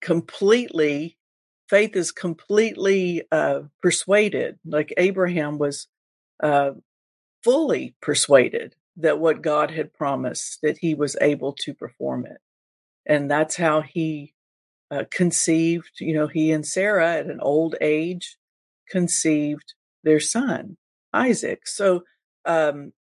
completely, 0.00 1.16
faith 1.68 1.96
is 1.96 2.12
completely, 2.12 3.22
uh, 3.32 3.62
persuaded. 3.82 4.58
Like 4.64 4.92
Abraham 4.96 5.58
was, 5.58 5.88
uh, 6.42 6.72
fully 7.42 7.94
persuaded 8.02 8.74
that 8.96 9.18
what 9.18 9.42
God 9.42 9.70
had 9.70 9.92
promised, 9.92 10.58
that 10.62 10.78
he 10.78 10.94
was 10.94 11.16
able 11.20 11.52
to 11.52 11.74
perform 11.74 12.26
it. 12.26 12.38
And 13.06 13.30
that's 13.30 13.56
how 13.56 13.82
he 13.82 14.34
uh, 14.90 15.04
conceived, 15.10 16.00
you 16.00 16.14
know, 16.14 16.26
he 16.26 16.50
and 16.50 16.66
Sarah 16.66 17.16
at 17.16 17.26
an 17.26 17.40
old 17.40 17.76
age 17.80 18.36
conceived 18.88 19.74
their 20.02 20.20
son. 20.20 20.76
Isaac. 21.12 21.66
So 21.66 22.04
um, 22.44 22.92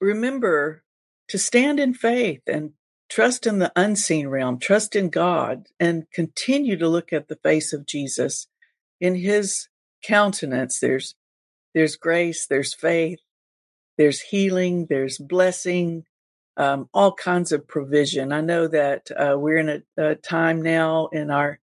remember 0.00 0.82
to 1.28 1.38
stand 1.38 1.80
in 1.80 1.94
faith 1.94 2.42
and 2.46 2.72
trust 3.08 3.46
in 3.46 3.58
the 3.58 3.72
unseen 3.74 4.28
realm, 4.28 4.58
trust 4.58 4.94
in 4.94 5.10
God, 5.10 5.66
and 5.80 6.10
continue 6.12 6.76
to 6.76 6.88
look 6.88 7.12
at 7.12 7.28
the 7.28 7.36
face 7.36 7.72
of 7.72 7.86
Jesus. 7.86 8.46
In 9.00 9.14
his 9.14 9.68
countenance, 10.02 10.80
there's 10.80 11.14
there's 11.74 11.96
grace, 11.96 12.46
there's 12.46 12.74
faith, 12.74 13.20
there's 13.98 14.20
healing, 14.20 14.86
there's 14.88 15.18
blessing, 15.18 16.04
um, 16.56 16.88
all 16.92 17.12
kinds 17.12 17.52
of 17.52 17.68
provision. 17.68 18.32
I 18.32 18.40
know 18.40 18.66
that 18.66 19.10
uh, 19.16 19.36
we're 19.38 19.58
in 19.58 19.68
a, 19.68 19.82
a, 19.96 20.14
time 20.16 20.62
now 20.62 21.08
in 21.12 21.30
our 21.30 21.60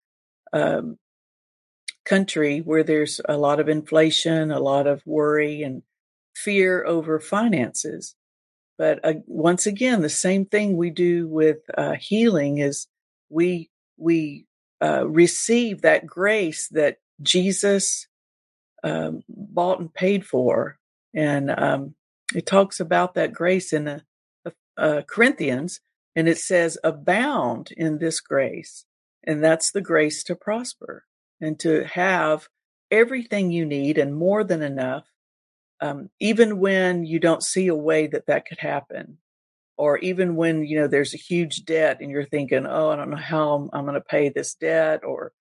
um, 0.53 0.99
country 2.05 2.59
where 2.59 2.83
there's 2.83 3.21
a 3.29 3.37
lot 3.37 3.61
of 3.61 3.69
inflation, 3.69 4.51
a 4.51 4.59
lot 4.59 4.87
of 4.87 5.07
worry 5.07 5.63
and 5.63 5.83
fear 6.35 6.85
over 6.85 7.21
finances. 7.21 8.17
But 8.81 9.01
uh, 9.05 9.13
once 9.27 9.67
again, 9.67 10.01
the 10.01 10.09
same 10.09 10.47
thing 10.47 10.75
we 10.75 10.89
do 10.89 11.29
with 11.29 11.59
uh, 11.77 11.97
healing 12.01 12.57
is 12.61 12.87
we 13.29 13.69
we 13.99 14.47
uh, 14.83 15.07
receive 15.07 15.83
that 15.83 16.07
grace 16.07 16.67
that 16.69 16.97
Jesus 17.21 18.07
um, 18.83 19.23
bought 19.29 19.81
and 19.81 19.93
paid 19.93 20.25
for, 20.25 20.79
and 21.13 21.51
um, 21.51 21.95
it 22.35 22.47
talks 22.47 22.81
about 22.81 23.13
that 23.17 23.35
grace 23.35 23.75
in 23.75 23.85
the 23.85 24.03
uh, 24.79 25.03
Corinthians, 25.07 25.83
and 26.17 26.27
it 26.27 26.39
says, 26.39 26.79
"Abound 26.83 27.73
in 27.77 27.99
this 27.99 28.23
grace," 28.23 28.87
and 29.25 29.45
that's 29.45 29.73
the 29.73 29.83
grace 29.83 30.25
to 30.25 30.35
prosper 30.35 31.05
and 31.39 31.61
to 31.61 31.85
have 31.85 32.49
everything 32.91 33.51
you 33.51 33.67
need 33.67 33.99
and 33.99 34.17
more 34.17 34.43
than 34.43 34.63
enough, 34.63 35.05
um, 35.81 36.11
even 36.21 36.59
when 36.59 37.05
you 37.05 37.19
don't 37.19 37.43
see 37.43 37.69
a 37.69 37.75
way 37.75 38.07
that 38.07 38.27
that 38.27 38.47
could 38.47 38.59
happen. 38.59 39.19
Or 39.77 39.97
even 39.99 40.37
when, 40.37 40.65
you 40.65 40.79
know, 40.79 40.89
there's 40.89 41.15
a 41.15 41.19
huge 41.19 41.65
debt 41.65 42.03
and 42.03 42.11
you're 42.11 42.27
thinking, 42.27 42.67
oh, 42.67 42.91
I 42.91 42.97
don't 42.97 43.09
know 43.09 43.17
how 43.17 43.55
I'm, 43.55 43.71
I'm 43.73 43.85
going 43.85 43.95
to 43.95 44.03
pay 44.03 44.29
this 44.29 44.55
debt 44.55 45.05
or, 45.05 45.33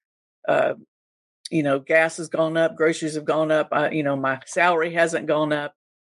uh, 0.48 0.76
you 1.52 1.62
know, 1.62 1.80
gas 1.80 2.18
has 2.18 2.30
gone 2.30 2.56
up, 2.56 2.78
groceries 2.78 3.16
have 3.16 3.26
gone 3.26 3.52
up, 3.52 3.68
I, 3.74 3.90
you 3.90 4.02
know, 4.02 4.16
my 4.16 4.40
salary 4.46 4.94
hasn't 4.94 5.28
gone 5.28 5.52
up. 5.52 5.74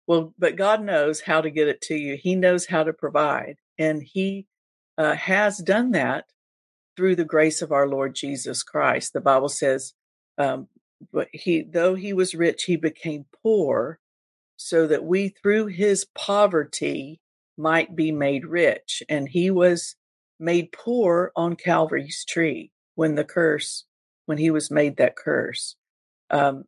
Well, 0.06 0.36
but 0.38 0.56
God 0.56 0.84
knows 0.84 1.22
how 1.22 1.42
to 1.42 1.50
get 1.50 1.68
it 1.68 1.82
to 1.84 1.96
you. 1.96 2.16
He 2.16 2.36
knows 2.36 2.68
how 2.68 2.84
to 2.84 2.94
provide. 2.94 3.56
And 3.80 4.04
He 4.04 4.46
uh, 5.00 5.16
has 5.16 5.58
done 5.58 5.92
that 5.94 6.26
through 6.96 7.16
the 7.16 7.26
grace 7.26 7.64
of 7.64 7.72
our 7.72 7.88
Lord 7.88 8.14
Jesus 8.14 8.62
Christ. 8.62 9.14
The 9.14 9.22
Bible 9.22 9.50
says, 9.50 9.94
um, 10.38 10.68
but 11.12 11.30
he, 11.32 11.64
though 11.64 11.96
he 11.96 12.14
was 12.14 12.36
rich, 12.36 12.66
he 12.66 12.76
became 12.76 13.26
poor 13.42 14.00
so 14.62 14.88
that 14.88 15.04
we 15.04 15.30
through 15.30 15.68
his 15.68 16.06
poverty 16.16 17.20
might 17.58 17.96
be 17.96 18.12
made 18.12 18.46
rich. 18.46 19.04
And 19.10 19.28
he 19.28 19.50
was 19.50 19.96
made 20.40 20.72
poor 20.72 21.32
on 21.36 21.56
Calvary's 21.56 22.24
tree 22.26 22.72
when 22.96 23.16
the 23.16 23.24
curse, 23.24 23.86
when 24.26 24.38
he 24.38 24.52
was 24.52 24.72
made 24.72 24.98
that 24.98 25.16
curse. 25.16 25.76
Um, 26.30 26.66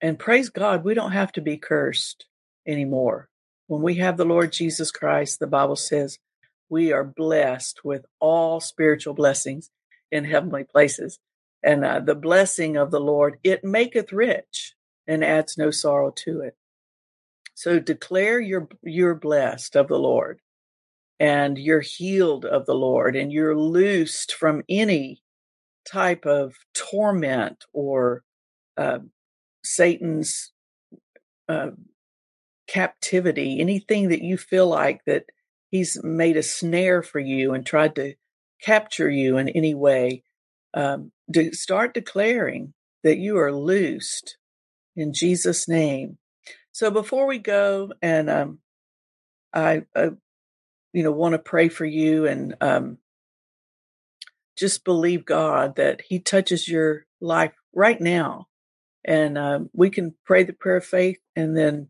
and 0.00 0.18
praise 0.18 0.50
God, 0.50 0.84
we 0.84 0.94
don't 0.94 1.12
have 1.12 1.32
to 1.32 1.40
be 1.40 1.56
cursed 1.56 2.26
anymore. 2.66 3.28
When 3.66 3.82
we 3.82 3.94
have 3.96 4.16
the 4.16 4.24
Lord 4.24 4.52
Jesus 4.52 4.90
Christ, 4.90 5.40
the 5.40 5.46
Bible 5.46 5.76
says 5.76 6.18
we 6.68 6.92
are 6.92 7.04
blessed 7.04 7.80
with 7.84 8.04
all 8.20 8.60
spiritual 8.60 9.14
blessings 9.14 9.70
in 10.12 10.24
heavenly 10.24 10.64
places. 10.64 11.18
And 11.62 11.84
uh, 11.84 12.00
the 12.00 12.14
blessing 12.14 12.76
of 12.76 12.90
the 12.90 13.00
Lord, 13.00 13.38
it 13.42 13.64
maketh 13.64 14.12
rich 14.12 14.74
and 15.06 15.24
adds 15.24 15.56
no 15.56 15.70
sorrow 15.70 16.12
to 16.24 16.40
it. 16.42 16.56
So 17.56 17.80
declare 17.80 18.38
you're, 18.38 18.68
you're 18.82 19.14
blessed 19.14 19.76
of 19.76 19.88
the 19.88 19.98
Lord 19.98 20.40
and 21.18 21.56
you're 21.56 21.80
healed 21.80 22.44
of 22.44 22.66
the 22.66 22.74
Lord 22.74 23.16
and 23.16 23.32
you're 23.32 23.56
loosed 23.56 24.34
from 24.34 24.62
any 24.68 25.22
type 25.90 26.26
of 26.26 26.54
torment 26.74 27.64
or 27.72 28.22
uh, 28.76 28.98
Satan's 29.64 30.52
uh, 31.48 31.70
captivity, 32.68 33.58
anything 33.58 34.10
that 34.10 34.20
you 34.20 34.36
feel 34.36 34.68
like 34.68 35.00
that 35.06 35.24
he's 35.70 35.98
made 36.04 36.36
a 36.36 36.42
snare 36.42 37.02
for 37.02 37.20
you 37.20 37.54
and 37.54 37.64
tried 37.64 37.94
to 37.94 38.16
capture 38.60 39.08
you 39.08 39.38
in 39.38 39.48
any 39.48 39.74
way, 39.74 40.22
um, 40.74 41.10
start 41.52 41.94
declaring 41.94 42.74
that 43.02 43.16
you 43.16 43.38
are 43.38 43.52
loosed 43.52 44.36
in 44.94 45.14
Jesus' 45.14 45.66
name. 45.66 46.18
So 46.76 46.90
before 46.90 47.26
we 47.26 47.38
go, 47.38 47.90
and 48.02 48.28
um, 48.28 48.58
I, 49.54 49.84
I, 49.96 50.10
you 50.92 51.02
know, 51.02 51.10
want 51.10 51.32
to 51.32 51.38
pray 51.38 51.70
for 51.70 51.86
you 51.86 52.26
and 52.26 52.54
um, 52.60 52.98
just 54.58 54.84
believe 54.84 55.24
God 55.24 55.76
that 55.76 56.02
He 56.06 56.20
touches 56.20 56.68
your 56.68 57.06
life 57.18 57.54
right 57.74 57.98
now, 57.98 58.48
and 59.06 59.38
um, 59.38 59.70
we 59.72 59.88
can 59.88 60.16
pray 60.26 60.42
the 60.42 60.52
prayer 60.52 60.76
of 60.76 60.84
faith, 60.84 61.16
and 61.34 61.56
then 61.56 61.88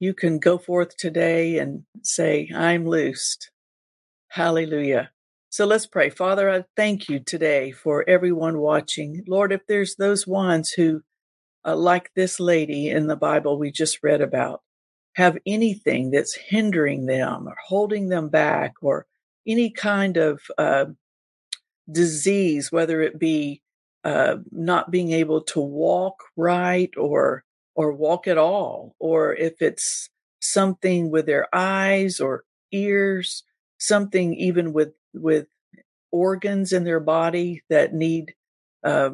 you 0.00 0.14
can 0.14 0.38
go 0.38 0.56
forth 0.56 0.96
today 0.96 1.58
and 1.58 1.82
say, 2.02 2.48
I'm 2.54 2.86
loosed. 2.86 3.50
Hallelujah. 4.28 5.10
So 5.50 5.66
let's 5.66 5.86
pray. 5.86 6.08
Father, 6.08 6.48
I 6.48 6.64
thank 6.74 7.10
you 7.10 7.20
today 7.20 7.70
for 7.70 8.02
everyone 8.08 8.56
watching. 8.60 9.24
Lord, 9.28 9.52
if 9.52 9.66
there's 9.66 9.96
those 9.96 10.26
ones 10.26 10.70
who, 10.70 11.02
uh, 11.66 11.76
like 11.76 12.12
this 12.14 12.38
lady 12.40 12.88
in 12.88 13.08
the 13.08 13.16
Bible 13.16 13.58
we 13.58 13.72
just 13.72 14.02
read 14.02 14.20
about, 14.20 14.62
have 15.16 15.38
anything 15.46 16.10
that's 16.10 16.36
hindering 16.36 17.06
them 17.06 17.48
or 17.48 17.56
holding 17.66 18.08
them 18.08 18.28
back 18.28 18.74
or 18.82 19.06
any 19.46 19.70
kind 19.70 20.16
of 20.16 20.40
uh, 20.58 20.86
disease, 21.90 22.70
whether 22.72 23.00
it 23.00 23.18
be 23.18 23.62
uh, 24.04 24.36
not 24.52 24.90
being 24.90 25.12
able 25.12 25.40
to 25.42 25.60
walk 25.60 26.22
right 26.36 26.90
or 26.96 27.44
or 27.74 27.92
walk 27.92 28.26
at 28.26 28.38
all, 28.38 28.94
or 28.98 29.34
if 29.34 29.60
it's 29.60 30.08
something 30.40 31.10
with 31.10 31.26
their 31.26 31.46
eyes 31.54 32.20
or 32.20 32.44
ears, 32.72 33.42
something 33.78 34.34
even 34.34 34.72
with 34.72 34.92
with 35.12 35.46
organs 36.12 36.72
in 36.72 36.84
their 36.84 37.00
body 37.00 37.62
that 37.68 37.92
need 37.92 38.34
uh, 38.84 39.10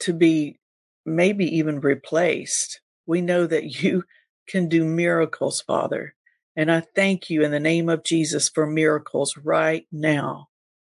to 0.00 0.12
be 0.12 0.59
maybe 1.16 1.44
even 1.56 1.80
replaced. 1.80 2.80
We 3.06 3.20
know 3.20 3.46
that 3.46 3.82
you 3.82 4.04
can 4.48 4.68
do 4.68 4.84
miracles, 4.84 5.60
Father. 5.60 6.14
And 6.56 6.70
I 6.70 6.80
thank 6.80 7.30
you 7.30 7.42
in 7.42 7.50
the 7.50 7.60
name 7.60 7.88
of 7.88 8.04
Jesus 8.04 8.48
for 8.48 8.66
miracles 8.66 9.36
right 9.36 9.86
now. 9.92 10.48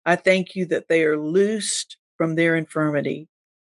I 0.05 0.15
thank 0.15 0.55
you 0.55 0.65
that 0.67 0.87
they 0.89 1.03
are 1.03 1.17
loosed 1.17 1.97
from 2.17 2.35
their 2.35 2.55
infirmity, 2.55 3.29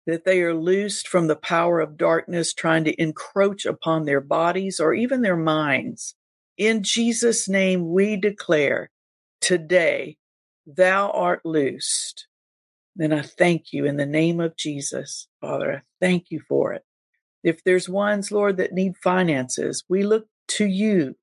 that 0.07 0.25
they 0.25 0.43
are 0.43 0.55
loosed 0.55 1.09
from 1.09 1.27
the 1.27 1.37
power 1.37 1.81
of 1.81 1.97
darkness 1.97 2.53
trying 2.55 2.85
to 2.85 3.03
encroach 3.03 3.67
upon 3.67 4.05
their 4.05 4.21
bodies 4.21 4.79
or 4.79 4.95
even 4.95 5.23
their 5.23 5.37
minds. 5.37 6.15
In 6.57 6.83
Jesus' 6.83 7.49
name, 7.49 7.91
we 7.91 8.17
declare 8.17 8.91
today, 9.41 10.17
thou 10.67 11.11
art 11.11 11.41
loosed. 11.45 12.27
And 12.99 13.15
I 13.15 13.23
thank 13.23 13.73
you 13.73 13.87
in 13.87 13.97
the 13.97 14.07
name 14.07 14.41
of 14.41 14.57
Jesus, 14.57 15.29
Father. 15.41 15.73
I 15.73 15.81
thank 16.01 16.31
you 16.31 16.41
for 16.49 16.73
it. 16.73 16.85
If 17.43 17.65
there's 17.65 17.89
ones, 17.89 18.31
Lord, 18.31 18.57
that 18.59 18.73
need 18.73 18.97
finances, 18.97 19.85
we 19.89 20.03
look 20.03 20.27
to 20.49 20.67
you 20.67 21.17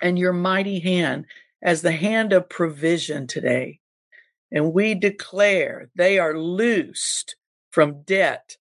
and 0.00 0.18
your 0.18 0.32
mighty 0.32 0.80
hand 0.80 1.26
as 1.62 1.82
the 1.82 1.92
hand 1.92 2.32
of 2.32 2.48
provision 2.48 3.26
today. 3.26 3.78
And 4.50 4.72
we 4.72 4.94
declare 4.94 5.90
they 5.94 6.18
are 6.18 6.36
loosed 6.36 7.36
from 7.70 8.02
debt, 8.02 8.56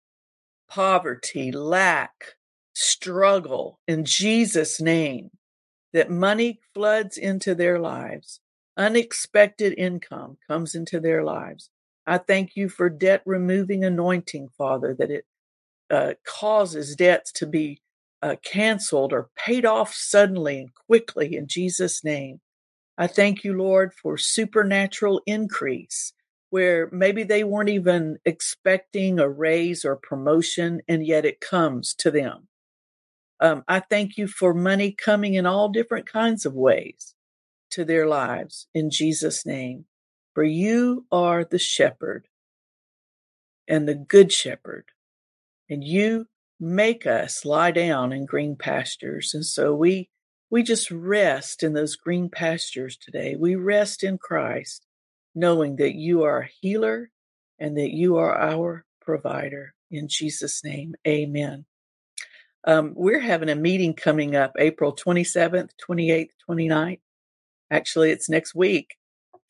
poverty, 0.68 1.52
lack, 1.52 2.36
struggle 2.74 3.80
in 3.86 4.04
Jesus' 4.04 4.80
name, 4.80 5.30
that 5.92 6.10
money 6.10 6.60
floods 6.74 7.16
into 7.16 7.54
their 7.54 7.78
lives. 7.78 8.40
Unexpected 8.76 9.74
income 9.78 10.36
comes 10.46 10.74
into 10.74 11.00
their 11.00 11.24
lives. 11.24 11.70
I 12.08 12.18
thank 12.18 12.56
you 12.56 12.70
for 12.70 12.90
debt 12.90 13.22
removing 13.26 13.84
anointing, 13.84 14.50
Father, 14.58 14.96
that 14.98 15.10
it 15.12 15.26
uh, 15.90 16.14
causes 16.26 16.96
debts 16.96 17.32
to 17.32 17.46
be 17.46 17.82
uh, 18.22 18.36
canceled 18.44 19.12
or 19.12 19.30
paid 19.36 19.66
off 19.66 19.94
suddenly 19.94 20.60
and 20.60 20.70
quickly 20.74 21.36
in 21.36 21.48
Jesus' 21.48 22.04
name. 22.04 22.40
I 22.98 23.08
thank 23.08 23.44
you, 23.44 23.54
Lord, 23.56 23.94
for 23.94 24.18
supernatural 24.18 25.22
increase 25.26 26.12
where 26.50 26.88
maybe 26.92 27.24
they 27.24 27.44
weren't 27.44 27.68
even 27.68 28.18
expecting 28.24 29.18
a 29.18 29.28
raise 29.28 29.84
or 29.84 29.96
promotion, 29.96 30.80
and 30.88 31.06
yet 31.06 31.24
it 31.26 31.40
comes 31.40 31.94
to 31.94 32.10
them. 32.10 32.48
Um, 33.40 33.64
I 33.68 33.80
thank 33.80 34.16
you 34.16 34.28
for 34.28 34.54
money 34.54 34.92
coming 34.92 35.34
in 35.34 35.46
all 35.46 35.68
different 35.68 36.06
kinds 36.06 36.46
of 36.46 36.54
ways 36.54 37.14
to 37.72 37.84
their 37.84 38.06
lives 38.08 38.68
in 38.74 38.90
Jesus' 38.90 39.46
name. 39.46 39.86
For 40.38 40.44
you 40.44 41.05
are 41.11 41.44
the 41.44 41.59
shepherd 41.59 42.29
and 43.66 43.88
the 43.88 43.96
good 43.96 44.33
shepherd, 44.33 44.85
and 45.68 45.83
you 45.83 46.29
make 46.61 47.09
us 47.09 47.44
lie 47.44 47.72
down 47.72 48.12
in 48.12 48.24
green 48.24 48.55
pastures. 48.55 49.35
And 49.35 49.44
so 49.44 49.74
we 49.74 50.11
we 50.48 50.62
just 50.62 50.92
rest 50.92 51.64
in 51.64 51.72
those 51.72 51.96
green 51.96 52.31
pastures 52.31 52.96
today. 52.96 53.35
We 53.35 53.57
rest 53.57 54.05
in 54.05 54.16
Christ, 54.16 54.87
knowing 55.35 55.74
that 55.79 55.96
you 55.96 56.22
are 56.22 56.42
a 56.42 56.51
healer 56.61 57.11
and 57.59 57.77
that 57.77 57.90
you 57.90 58.18
are 58.18 58.38
our 58.38 58.85
provider. 59.01 59.74
In 59.90 60.07
Jesus' 60.07 60.62
name, 60.62 60.94
amen. 61.05 61.64
Um, 62.62 62.92
we're 62.94 63.18
having 63.18 63.48
a 63.48 63.57
meeting 63.57 63.92
coming 63.92 64.37
up 64.37 64.53
April 64.57 64.94
27th, 64.94 65.70
28th, 65.85 66.31
29th. 66.48 67.01
Actually, 67.72 68.12
it's 68.12 68.29
next 68.29 68.55
week 68.55 68.94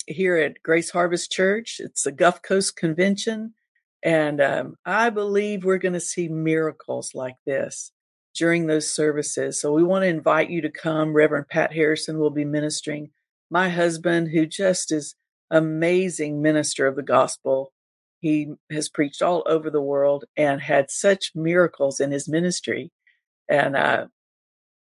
here 0.09 0.37
at 0.37 0.63
Grace 0.63 0.91
Harvest 0.91 1.31
Church. 1.31 1.81
It's 1.81 2.03
the 2.03 2.13
Gulf 2.13 2.43
Coast 2.43 2.77
Convention. 2.77 3.55
And 4.03 4.41
um, 4.41 4.77
I 4.85 5.11
believe 5.11 5.65
we're 5.65 5.79
going 5.79 5.95
to 5.95 6.01
see 6.01 6.29
miracles 6.29 7.15
like 7.15 7.37
this 7.47 7.93
during 8.35 8.67
those 8.67 8.93
services. 8.93 9.61
So 9.61 9.73
we 9.73 9.83
want 9.83 10.03
to 10.05 10.09
invite 10.09 10.51
you 10.51 10.63
to 10.63 10.71
come. 10.71 11.13
Reverend 11.13 11.49
Pat 11.49 11.73
Harrison 11.73 12.19
will 12.19 12.31
be 12.31 12.45
ministering. 12.45 13.11
My 13.51 13.69
husband, 13.69 14.29
who 14.29 14.47
just 14.47 14.93
is 14.93 15.15
amazing 15.51 16.43
minister 16.43 16.87
of 16.87 16.97
the 16.97 17.03
gospel, 17.03 17.73
he 18.21 18.53
has 18.71 18.89
preached 18.89 19.23
all 19.23 19.43
over 19.47 19.71
the 19.71 19.83
world 19.83 20.25
and 20.37 20.61
had 20.61 20.91
such 20.91 21.33
miracles 21.35 22.01
in 22.01 22.11
his 22.11 22.29
ministry. 22.29 22.91
And 23.49 23.77
uh, 23.77 24.07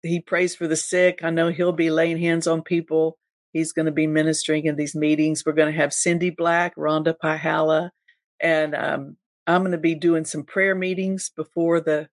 he 0.04 0.20
prays 0.20 0.56
for 0.56 0.68
the 0.68 0.76
sick. 0.76 1.20
I 1.24 1.30
know 1.30 1.50
he'll 1.50 1.72
be 1.72 1.92
laying 1.92 2.18
hands 2.18 2.48
on 2.48 2.62
people. 2.62 3.18
He's 3.58 3.74
going 3.74 3.88
to 3.88 3.92
be 3.92 4.06
ministering 4.06 4.66
in 4.66 4.76
these 4.76 4.94
meetings. 4.94 5.44
We're 5.44 5.54
going 5.54 5.74
to 5.74 5.80
have 5.80 5.92
Cindy 5.92 6.30
Black, 6.30 6.76
Rhonda 6.76 7.16
Pihala, 7.18 7.90
and 8.40 8.76
um, 8.76 9.18
I'm 9.48 9.62
going 9.62 9.72
to 9.72 9.80
be 9.80 9.96
doing 9.96 10.26
some 10.26 10.44
prayer 10.44 10.76
meetings 10.76 11.32
before 11.36 11.82
the 11.82 12.08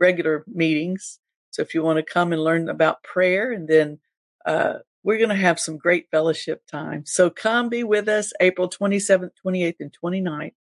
regular 0.00 0.44
meetings. 0.48 1.20
So 1.50 1.62
if 1.62 1.74
you 1.74 1.84
want 1.84 1.98
to 1.98 2.02
come 2.02 2.32
and 2.32 2.42
learn 2.42 2.68
about 2.68 3.04
prayer, 3.04 3.52
and 3.52 3.68
then 3.68 4.00
uh, 4.44 4.78
we're 5.04 5.18
going 5.18 5.28
to 5.28 5.36
have 5.36 5.60
some 5.60 5.78
great 5.78 6.08
fellowship 6.10 6.66
time. 6.66 7.04
So 7.06 7.30
come 7.30 7.68
be 7.68 7.84
with 7.84 8.08
us 8.08 8.32
April 8.40 8.68
27th, 8.68 9.30
28th, 9.46 9.76
and 9.78 9.94
29th, 10.02 10.54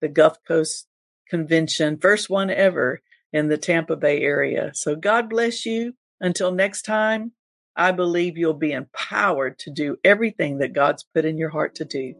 the 0.00 0.08
Gulf 0.08 0.38
Coast 0.48 0.86
Convention, 1.28 1.98
first 1.98 2.30
one 2.30 2.48
ever 2.48 3.02
in 3.34 3.48
the 3.48 3.58
Tampa 3.58 3.96
Bay 3.96 4.22
area. 4.22 4.70
So 4.74 4.96
God 4.96 5.28
bless 5.28 5.66
you. 5.66 5.94
Until 6.20 6.52
next 6.52 6.82
time, 6.82 7.32
I 7.76 7.90
believe 7.90 8.38
you'll 8.38 8.54
be 8.54 8.72
empowered 8.72 9.58
to 9.60 9.70
do 9.70 9.96
everything 10.04 10.58
that 10.58 10.72
God's 10.72 11.02
put 11.02 11.24
in 11.24 11.36
your 11.36 11.50
heart 11.50 11.74
to 11.76 11.84
do. 11.84 12.14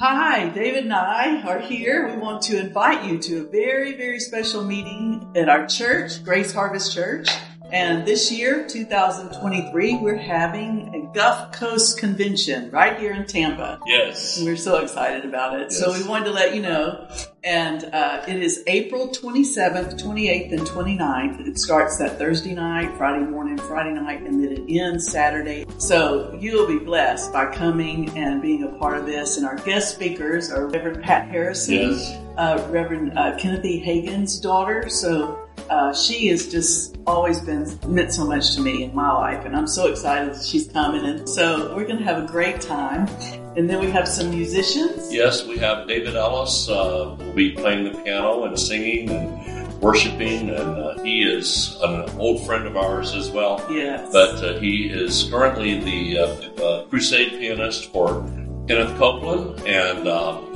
Hi, 0.00 0.48
David 0.48 0.84
and 0.84 0.92
I 0.92 1.40
are 1.42 1.60
here. 1.60 2.08
We 2.12 2.20
want 2.20 2.42
to 2.42 2.58
invite 2.58 3.04
you 3.04 3.18
to 3.18 3.46
a 3.46 3.48
very, 3.48 3.96
very 3.96 4.18
special 4.18 4.64
meeting 4.64 5.32
at 5.36 5.48
our 5.48 5.66
church, 5.66 6.22
Grace 6.24 6.52
Harvest 6.52 6.92
Church. 6.92 7.28
And 7.72 8.06
this 8.06 8.30
year, 8.30 8.66
2023, 8.68 9.98
we're 9.98 10.16
having 10.16 10.94
a 10.94 11.12
Gulf 11.12 11.52
Coast 11.52 11.98
Convention 11.98 12.70
right 12.70 12.96
here 12.98 13.12
in 13.12 13.26
Tampa. 13.26 13.80
Yes. 13.86 14.36
And 14.36 14.46
we're 14.46 14.56
so 14.56 14.78
excited 14.78 15.24
about 15.24 15.58
it. 15.58 15.68
Yes. 15.70 15.78
So 15.78 15.92
we 15.92 16.06
wanted 16.06 16.26
to 16.26 16.30
let 16.30 16.54
you 16.54 16.62
know. 16.62 17.08
And 17.42 17.84
uh, 17.92 18.24
it 18.28 18.36
is 18.36 18.62
April 18.66 19.08
27th, 19.08 20.00
28th, 20.00 20.52
and 20.52 20.60
29th. 20.62 21.46
It 21.46 21.58
starts 21.58 21.98
that 21.98 22.18
Thursday 22.18 22.54
night, 22.54 22.96
Friday 22.96 23.24
morning, 23.24 23.56
Friday 23.58 23.94
night, 23.94 24.22
and 24.22 24.42
then 24.42 24.52
it 24.52 24.64
ends 24.68 25.10
Saturday. 25.10 25.66
So 25.78 26.36
you'll 26.40 26.68
be 26.68 26.78
blessed 26.78 27.32
by 27.32 27.52
coming 27.52 28.16
and 28.16 28.40
being 28.40 28.62
a 28.62 28.78
part 28.78 28.98
of 28.98 29.06
this. 29.06 29.38
And 29.38 29.46
our 29.46 29.56
guest 29.56 29.94
speakers 29.94 30.52
are 30.52 30.66
Reverend 30.66 31.02
Pat 31.02 31.28
Harrison, 31.28 31.74
yes. 31.74 32.18
uh, 32.36 32.64
Reverend 32.70 33.18
uh, 33.18 33.36
Kenneth. 33.38 33.56
Hagin's 33.56 34.38
daughter. 34.38 34.88
So 34.88 35.45
uh, 35.70 35.94
she 35.94 36.28
has 36.28 36.50
just 36.50 36.96
always 37.06 37.40
been 37.40 37.66
meant 37.86 38.12
so 38.12 38.24
much 38.24 38.54
to 38.54 38.60
me 38.60 38.84
in 38.84 38.94
my 38.94 39.12
life, 39.12 39.44
and 39.44 39.56
I'm 39.56 39.66
so 39.66 39.86
excited 39.86 40.34
that 40.34 40.44
she's 40.44 40.68
coming. 40.68 41.04
And 41.04 41.28
so 41.28 41.74
we're 41.74 41.86
going 41.86 41.98
to 41.98 42.04
have 42.04 42.22
a 42.22 42.26
great 42.26 42.60
time. 42.60 43.08
And 43.56 43.70
then 43.70 43.80
we 43.80 43.90
have 43.90 44.06
some 44.06 44.28
musicians. 44.30 45.12
Yes, 45.12 45.46
we 45.46 45.56
have 45.58 45.88
David 45.88 46.14
Ellis 46.14 46.68
uh, 46.68 47.16
will 47.18 47.32
be 47.32 47.52
playing 47.52 47.84
the 47.84 47.98
piano 48.02 48.44
and 48.44 48.58
singing 48.58 49.08
and 49.08 49.80
worshiping, 49.80 50.50
and 50.50 50.78
uh, 50.78 51.02
he 51.02 51.22
is 51.22 51.76
an 51.82 52.08
old 52.18 52.44
friend 52.44 52.66
of 52.66 52.76
ours 52.76 53.14
as 53.14 53.30
well. 53.30 53.64
Yes, 53.70 54.10
but 54.12 54.44
uh, 54.44 54.58
he 54.58 54.90
is 54.90 55.28
currently 55.30 55.80
the 55.80 56.18
uh, 56.18 56.62
uh, 56.62 56.84
crusade 56.86 57.30
pianist 57.38 57.90
for 57.92 58.22
Kenneth 58.68 58.96
Copeland, 58.98 59.60
and 59.66 60.06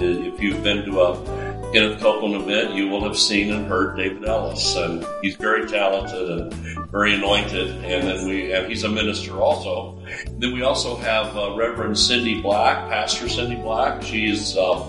if 0.03 0.40
you've 0.42 0.62
been 0.62 0.85
to 0.85 1.01
a 1.01 1.49
Kenneth 1.72 2.00
Copeland 2.00 2.35
event, 2.35 2.74
you 2.74 2.88
will 2.88 3.04
have 3.04 3.16
seen 3.16 3.52
and 3.52 3.66
heard 3.66 3.96
David 3.96 4.24
Ellis, 4.24 4.74
and 4.74 5.06
he's 5.22 5.37
very 5.37 5.68
talented 5.68 6.28
and 6.28 6.52
very 6.90 7.14
anointed. 7.14 7.68
And 7.85 8.09
then 8.09 8.26
we, 8.26 8.52
and 8.52 8.66
he's 8.66 8.83
a 8.83 8.88
minister 8.88 9.40
also. 9.40 10.02
Then 10.38 10.52
we 10.52 10.62
also 10.62 10.96
have 10.96 11.37
uh, 11.37 11.54
Reverend 11.54 11.96
Cindy 11.96 12.40
Black, 12.40 12.88
Pastor 12.88 13.28
Cindy 13.28 13.54
Black. 13.54 14.02
She's 14.02 14.56
uh, 14.56 14.80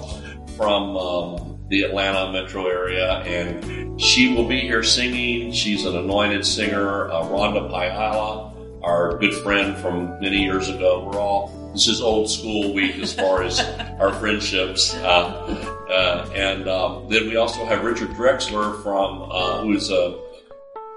from 0.58 0.98
um, 0.98 1.60
the 1.70 1.84
Atlanta 1.84 2.32
metro 2.32 2.66
area, 2.66 3.20
and 3.20 4.02
she 4.02 4.34
will 4.34 4.48
be 4.48 4.62
here 4.62 4.82
singing. 4.82 5.52
She's 5.52 5.86
an 5.86 5.96
anointed 5.96 6.46
singer. 6.46 7.12
Uh, 7.12 7.26
Rhonda 7.26 7.70
Pihala, 7.70 8.82
our 8.84 9.20
good 9.20 9.36
friend 9.36 9.78
from 9.78 10.20
many 10.20 10.42
years 10.44 10.68
ago. 10.68 11.08
We're 11.08 11.20
all 11.20 11.61
this 11.74 11.88
is 11.88 12.02
old 12.02 12.30
school 12.30 12.74
week 12.74 12.98
as 13.00 13.14
far 13.14 13.44
as 13.44 13.60
our 14.00 14.14
friendships. 14.14 14.94
Uh, 14.96 15.78
uh, 15.90 16.30
and 16.36 16.68
um, 16.68 17.08
then 17.10 17.28
we 17.28 17.36
also 17.38 17.66
have 17.66 17.84
Richard 17.84 18.10
Drexler 18.12 18.82
from, 18.84 19.30
uh, 19.32 19.62
who 19.62 19.74
is 19.74 19.90
uh, 19.92 20.18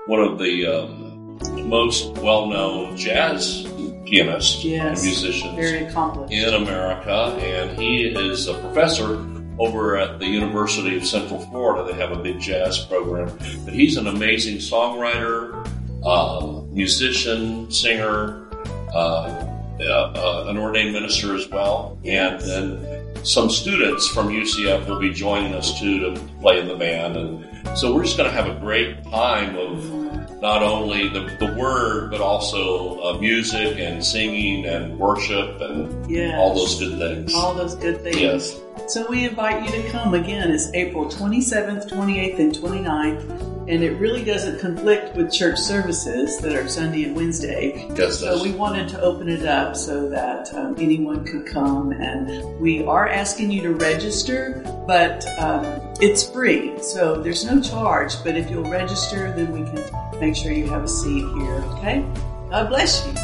one 0.07 0.21
of 0.21 0.39
the 0.39 0.67
um, 0.67 1.39
most 1.69 2.17
well-known 2.19 2.97
jazz 2.97 3.67
pianist 4.07 4.63
Yes. 4.65 4.99
and 5.01 5.07
musicians 5.07 5.55
Very 5.55 5.85
accomplished. 5.87 6.33
in 6.33 6.53
America, 6.55 7.37
and 7.41 7.79
he 7.79 8.05
is 8.05 8.47
a 8.49 8.55
professor 8.55 9.25
over 9.59 9.97
at 9.97 10.19
the 10.19 10.27
University 10.27 10.97
of 10.97 11.07
Central 11.07 11.41
Florida. 11.47 11.91
They 11.91 11.99
have 11.99 12.13
a 12.13 12.21
big 12.23 12.41
jazz 12.41 12.79
program, 12.81 13.29
but 13.65 13.73
he's 13.73 13.97
an 13.97 14.07
amazing 14.09 14.57
songwriter, 14.59 15.65
um, 16.05 16.73
musician, 16.75 17.71
singer, 17.71 18.47
uh, 18.93 19.47
uh, 19.81 19.85
uh, 19.85 20.47
an 20.49 20.57
ordained 20.59 20.93
minister 20.93 21.35
as 21.35 21.49
well, 21.49 21.99
and 22.05 22.41
then 22.41 23.25
some 23.25 23.49
students 23.51 24.07
from 24.09 24.29
UCF 24.29 24.87
will 24.89 25.01
be 25.01 25.13
joining 25.13 25.55
us 25.55 25.79
too 25.81 25.99
to 26.15 26.21
play 26.41 26.61
in 26.61 26.69
the 26.69 26.77
band, 26.77 27.17
and 27.17 27.79
so 27.79 27.95
we're 27.95 28.05
just 28.05 28.17
going 28.17 28.31
to 28.31 28.35
have 28.37 28.49
a 28.55 28.59
great 28.61 29.03
time 29.05 29.57
of 29.57 30.41
not 30.43 30.63
only 30.63 31.09
the, 31.09 31.35
the 31.41 31.55
word, 31.55 32.11
but 32.11 32.21
also 32.21 33.01
uh, 33.03 33.19
music 33.19 33.79
and 33.79 34.05
singing 34.05 34.67
and 34.67 34.99
worship 34.99 35.59
and 35.63 36.11
Yes. 36.11 36.35
all 36.37 36.55
those 36.55 36.79
good 36.79 36.99
things. 36.99 37.33
All 37.35 37.55
those 37.55 37.75
good 37.77 38.03
things. 38.03 38.21
Yes. 38.21 38.61
So 38.89 39.07
we 39.09 39.25
invite 39.25 39.65
you 39.65 39.83
to 39.83 39.89
come 39.91 40.13
again. 40.13 40.51
It's 40.51 40.71
April 40.75 41.07
27th, 41.07 41.89
28th, 41.89 42.39
and 42.39 42.55
29th. 42.55 43.54
And 43.67 43.83
it 43.83 43.99
really 43.99 44.25
doesn't 44.25 44.61
conflict 44.61 45.17
with 45.17 45.33
church 45.33 45.59
services 45.59 46.39
that 46.39 46.55
are 46.55 46.69
Sunday 46.69 47.05
and 47.05 47.17
Wednesday. 47.17 47.89
Yes, 47.97 48.21
So 48.21 48.43
we 48.43 48.53
wanted 48.53 48.89
to 48.91 49.01
open 49.01 49.29
it 49.29 49.47
up 49.47 49.75
so 49.75 50.09
that 50.11 50.53
um, 50.55 50.75
anyone 50.79 51.25
could 51.25 51.47
come. 51.47 51.93
And 51.93 52.61
we 52.61 52.85
are 52.85 53.09
asking 53.09 53.51
you 53.51 53.63
to 53.63 53.73
register, 53.73 54.63
but 54.87 55.27
um, 55.39 55.65
it's 56.01 56.29
free. 56.29 56.79
So 56.83 57.23
there's 57.23 57.45
no 57.45 57.61
charge. 57.61 58.23
But 58.23 58.37
if 58.37 58.51
you'll 58.51 58.71
register, 58.71 59.33
then 59.35 59.51
we 59.53 59.63
can 59.63 60.21
make 60.21 60.37
sure 60.37 60.53
you 60.53 60.69
have 60.69 60.85
a 60.85 60.89
seat 60.89 61.25
here. 61.39 61.65
Okay? 61.77 62.05
God 62.51 62.69
bless 62.69 63.07
you. 63.07 63.24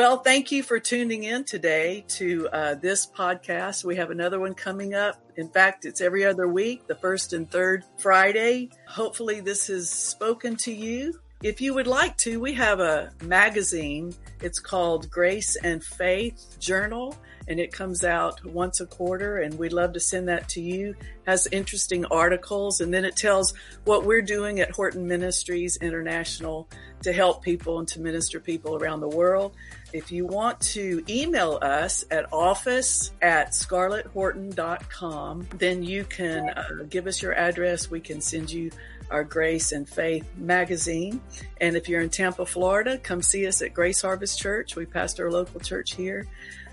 Well, 0.00 0.16
thank 0.16 0.50
you 0.50 0.62
for 0.62 0.80
tuning 0.80 1.24
in 1.24 1.44
today 1.44 2.06
to 2.08 2.48
uh, 2.48 2.74
this 2.76 3.06
podcast. 3.06 3.84
We 3.84 3.96
have 3.96 4.10
another 4.10 4.40
one 4.40 4.54
coming 4.54 4.94
up. 4.94 5.20
In 5.36 5.50
fact, 5.50 5.84
it's 5.84 6.00
every 6.00 6.24
other 6.24 6.48
week, 6.48 6.86
the 6.86 6.94
first 6.94 7.34
and 7.34 7.50
third 7.50 7.84
Friday. 7.98 8.70
Hopefully, 8.88 9.40
this 9.40 9.66
has 9.66 9.90
spoken 9.90 10.56
to 10.56 10.72
you. 10.72 11.20
If 11.42 11.60
you 11.60 11.74
would 11.74 11.86
like 11.86 12.16
to, 12.18 12.40
we 12.40 12.54
have 12.54 12.80
a 12.80 13.12
magazine. 13.24 14.14
It's 14.42 14.58
called 14.58 15.10
Grace 15.10 15.56
and 15.56 15.84
Faith 15.84 16.56
Journal, 16.58 17.14
and 17.46 17.60
it 17.60 17.72
comes 17.72 18.04
out 18.04 18.44
once 18.44 18.80
a 18.80 18.86
quarter. 18.86 19.38
And 19.38 19.58
we'd 19.58 19.72
love 19.72 19.92
to 19.94 20.00
send 20.00 20.28
that 20.28 20.48
to 20.50 20.60
you. 20.60 20.94
Has 21.26 21.46
interesting 21.48 22.04
articles, 22.06 22.80
and 22.80 22.92
then 22.92 23.04
it 23.04 23.16
tells 23.16 23.52
what 23.84 24.04
we're 24.04 24.22
doing 24.22 24.60
at 24.60 24.70
Horton 24.70 25.06
Ministries 25.06 25.76
International 25.76 26.68
to 27.02 27.12
help 27.12 27.42
people 27.42 27.78
and 27.78 27.88
to 27.88 28.00
minister 28.00 28.40
people 28.40 28.76
around 28.76 29.00
the 29.00 29.08
world. 29.08 29.54
If 29.92 30.12
you 30.12 30.24
want 30.26 30.60
to 30.60 31.02
email 31.08 31.58
us 31.60 32.04
at 32.10 32.32
office 32.32 33.12
at 33.20 33.50
scarletthorton.com, 33.50 35.48
then 35.56 35.82
you 35.82 36.04
can 36.04 36.48
uh, 36.50 36.84
give 36.88 37.06
us 37.06 37.20
your 37.20 37.34
address. 37.34 37.90
We 37.90 38.00
can 38.00 38.20
send 38.20 38.50
you 38.50 38.70
our 39.10 39.24
Grace 39.24 39.72
and 39.72 39.88
Faith 39.88 40.28
magazine. 40.36 41.20
And 41.60 41.76
if 41.76 41.88
you're 41.88 42.00
in 42.00 42.10
Tampa, 42.10 42.46
Florida, 42.46 42.98
come 42.98 43.22
see 43.22 43.46
us 43.46 43.62
at 43.62 43.74
Grace 43.74 44.02
Harvest 44.02 44.38
Church. 44.38 44.76
We 44.76 44.86
pastor 44.86 45.28
a 45.28 45.30
local 45.30 45.60
church 45.60 45.94
here. 45.94 46.26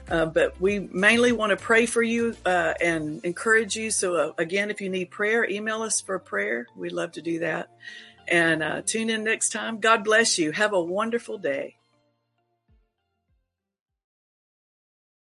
Uh, 0.10 0.26
but 0.26 0.60
we 0.62 0.80
mainly 0.80 1.34
want 1.34 1.50
to 1.50 1.58
pray 1.58 1.86
for 1.86 2.02
you 2.02 2.36
uh, 2.46 2.74
and 2.80 3.24
encourage 3.26 3.76
you. 3.76 3.92
So, 3.92 4.16
uh, 4.16 4.32
again, 4.38 4.72
if 4.72 4.80
you 4.80 4.90
need 4.90 5.12
prayer, 5.12 5.44
email 5.50 5.82
us 5.82 6.00
for 6.00 6.18
prayer. 6.18 6.68
We'd 6.76 6.94
love 6.94 7.14
to 7.14 7.22
do 7.22 7.40
that. 7.40 7.70
And 8.28 8.64
uh, 8.64 8.82
tune 8.86 9.10
in 9.10 9.24
next 9.24 9.50
time. 9.50 9.80
God 9.80 10.04
bless 10.04 10.38
you. 10.38 10.52
Have 10.52 10.74
a 10.74 10.82
wonderful 10.82 11.38
day. 11.38 11.77